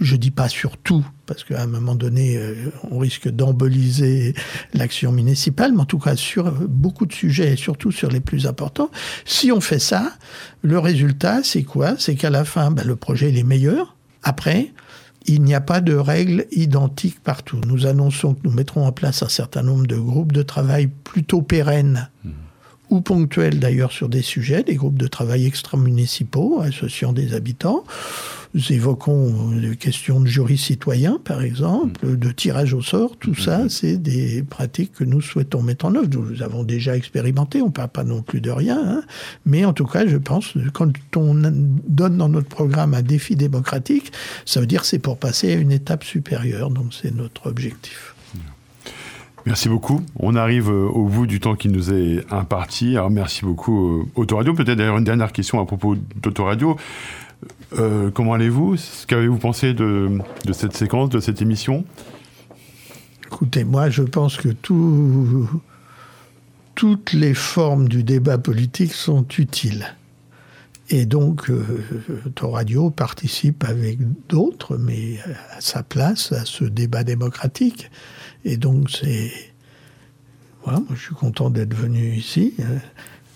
je 0.00 0.16
dis 0.16 0.30
pas 0.30 0.48
sur 0.48 0.76
tout, 0.76 1.04
parce 1.26 1.44
qu'à 1.44 1.62
un 1.62 1.66
moment 1.66 1.94
donné, 1.94 2.36
euh, 2.36 2.54
on 2.90 2.98
risque 2.98 3.28
d'emboliser 3.28 4.34
l'action 4.72 5.12
municipale, 5.12 5.72
mais 5.72 5.80
en 5.80 5.86
tout 5.86 5.98
cas 5.98 6.16
sur 6.16 6.50
beaucoup 6.52 7.06
de 7.06 7.12
sujets, 7.12 7.52
et 7.52 7.56
surtout 7.56 7.92
sur 7.92 8.10
les 8.10 8.20
plus 8.20 8.46
importants. 8.46 8.90
Si 9.24 9.52
on 9.52 9.60
fait 9.60 9.78
ça, 9.78 10.12
le 10.62 10.78
résultat, 10.78 11.42
c'est 11.42 11.62
quoi? 11.62 11.94
C'est 11.98 12.14
qu'à 12.14 12.30
la 12.30 12.44
fin, 12.44 12.70
ben, 12.70 12.86
le 12.86 12.96
projet 12.96 13.30
il 13.30 13.38
est 13.38 13.44
meilleur. 13.44 13.96
Après, 14.22 14.72
il 15.26 15.42
n'y 15.42 15.54
a 15.54 15.60
pas 15.60 15.80
de 15.80 15.94
règles 15.94 16.46
identiques 16.50 17.20
partout. 17.20 17.60
Nous 17.66 17.86
annonçons 17.86 18.34
que 18.34 18.40
nous 18.44 18.52
mettrons 18.52 18.86
en 18.86 18.92
place 18.92 19.22
un 19.22 19.28
certain 19.28 19.62
nombre 19.62 19.86
de 19.86 19.96
groupes 19.96 20.32
de 20.32 20.42
travail 20.42 20.88
plutôt 20.88 21.42
pérennes. 21.42 22.10
Mmh 22.24 22.30
ou 22.90 23.00
ponctuels 23.00 23.58
d'ailleurs 23.58 23.92
sur 23.92 24.08
des 24.08 24.22
sujets, 24.22 24.62
des 24.62 24.74
groupes 24.74 24.98
de 24.98 25.06
travail 25.06 25.46
extra-municipaux 25.46 26.60
associant 26.60 27.12
des 27.12 27.34
habitants. 27.34 27.84
Nous 28.54 28.72
évoquons 28.72 29.50
des 29.50 29.74
questions 29.74 30.20
de 30.20 30.28
jury 30.28 30.56
citoyen, 30.56 31.18
par 31.24 31.42
exemple, 31.42 32.06
mm. 32.06 32.16
de 32.16 32.30
tirage 32.30 32.72
au 32.72 32.82
sort. 32.82 33.16
Tout 33.16 33.34
ça, 33.34 33.64
mm. 33.64 33.68
c'est 33.68 33.96
des 33.96 34.44
pratiques 34.44 34.92
que 34.92 35.02
nous 35.02 35.20
souhaitons 35.20 35.60
mettre 35.60 35.86
en 35.86 35.94
œuvre. 35.96 36.08
Nous 36.08 36.40
avons 36.40 36.62
déjà 36.62 36.96
expérimenté, 36.96 37.62
on 37.62 37.66
ne 37.66 37.72
parle 37.72 37.88
pas 37.88 38.04
non 38.04 38.22
plus 38.22 38.40
de 38.40 38.52
rien. 38.52 38.80
Hein. 38.80 39.02
Mais 39.44 39.64
en 39.64 39.72
tout 39.72 39.86
cas, 39.86 40.06
je 40.06 40.16
pense 40.16 40.52
que 40.52 40.68
quand 40.68 40.92
on 41.16 41.34
donne 41.34 42.16
dans 42.16 42.28
notre 42.28 42.48
programme 42.48 42.94
un 42.94 43.02
défi 43.02 43.34
démocratique, 43.34 44.12
ça 44.46 44.60
veut 44.60 44.66
dire 44.66 44.82
que 44.82 44.86
c'est 44.86 45.00
pour 45.00 45.18
passer 45.18 45.52
à 45.52 45.56
une 45.56 45.72
étape 45.72 46.04
supérieure. 46.04 46.70
Donc 46.70 46.94
c'est 46.94 47.12
notre 47.12 47.48
objectif. 47.48 48.13
Merci 49.46 49.68
beaucoup. 49.68 50.00
On 50.18 50.36
arrive 50.36 50.70
euh, 50.70 50.86
au 50.86 51.06
bout 51.06 51.26
du 51.26 51.38
temps 51.38 51.54
qui 51.54 51.68
nous 51.68 51.92
est 51.92 52.24
imparti. 52.32 52.96
Alors 52.96 53.10
merci 53.10 53.44
beaucoup 53.44 54.00
euh, 54.00 54.06
Autoradio. 54.14 54.54
Peut-être 54.54 54.78
d'ailleurs 54.78 54.96
une 54.96 55.04
dernière 55.04 55.32
question 55.32 55.60
à 55.60 55.66
propos 55.66 55.96
d'Autoradio. 56.22 56.76
Euh, 57.78 58.10
comment 58.10 58.32
allez-vous? 58.32 58.76
Qu'avez-vous 59.06 59.36
pensé 59.36 59.74
de, 59.74 60.18
de, 60.46 60.52
cette 60.52 60.74
séquence, 60.74 61.10
de 61.10 61.20
cette 61.20 61.42
émission? 61.42 61.84
Écoutez, 63.26 63.64
moi 63.64 63.90
je 63.90 64.02
pense 64.02 64.38
que 64.38 64.48
tout, 64.48 65.48
toutes 66.74 67.12
les 67.12 67.34
formes 67.34 67.88
du 67.88 68.02
débat 68.02 68.38
politique 68.38 68.94
sont 68.94 69.26
utiles. 69.38 69.94
Et 70.90 71.06
donc, 71.06 71.50
Autoradio 72.26 72.90
participe 72.90 73.64
avec 73.64 73.98
d'autres, 74.28 74.76
mais 74.76 75.18
à 75.56 75.60
sa 75.60 75.82
place, 75.82 76.32
à 76.32 76.44
ce 76.44 76.64
débat 76.64 77.04
démocratique. 77.04 77.90
Et 78.44 78.56
donc, 78.56 78.90
c'est. 78.90 79.32
Voilà, 80.62 80.80
moi, 80.80 80.90
je 80.94 81.02
suis 81.02 81.14
content 81.14 81.50
d'être 81.50 81.74
venu 81.74 82.14
ici, 82.14 82.54
euh, 82.60 82.78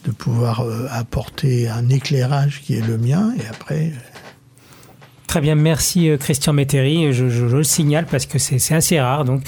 de 0.04 0.10
pouvoir 0.10 0.60
euh, 0.60 0.86
apporter 0.90 1.68
un 1.68 1.88
éclairage 1.90 2.62
qui 2.62 2.74
est 2.74 2.86
le 2.86 2.98
mien, 2.98 3.34
et 3.38 3.46
après. 3.48 3.88
Euh, 3.88 4.18
Très 5.26 5.42
bien, 5.42 5.54
merci 5.54 6.10
Christian 6.18 6.54
Métairie. 6.54 7.12
Je, 7.12 7.24
le 7.24 7.62
signale 7.62 8.06
parce 8.10 8.24
que 8.24 8.38
c'est 8.38 8.74
assez 8.74 8.98
rare. 8.98 9.26
Donc, 9.26 9.42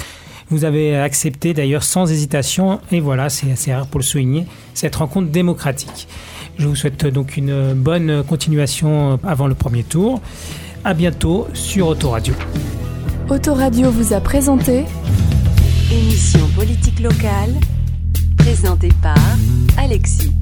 vous 0.51 0.65
avez 0.65 0.95
accepté 0.95 1.55
d'ailleurs 1.55 1.85
sans 1.85 2.11
hésitation, 2.11 2.81
et 2.93 3.01
voilà, 3.01 3.31
c'est 3.31 3.51
assez 3.51 3.73
rare 3.73 3.87
pour 3.87 3.99
le 3.99 4.05
souligner, 4.05 4.47
cette 4.75 4.97
rencontre 4.97 5.31
démocratique. 5.31 6.07
Je 6.61 6.67
vous 6.67 6.77
souhaite 6.77 7.07
donc 7.07 7.39
une 7.39 7.73
bonne 7.73 8.23
continuation 8.23 9.19
avant 9.27 9.47
le 9.47 9.55
premier 9.55 9.83
tour. 9.83 10.21
À 10.85 10.93
bientôt 10.93 11.49
sur 11.55 11.89
Autoradio. 11.89 12.35
Autoradio 13.31 13.91
vous 13.91 14.13
a 14.13 14.21
présenté 14.21 14.85
Émission 15.91 16.47
politique 16.55 17.01
locale, 17.01 17.55
présentée 18.37 18.91
par 19.03 19.17
Alexis. 19.79 20.40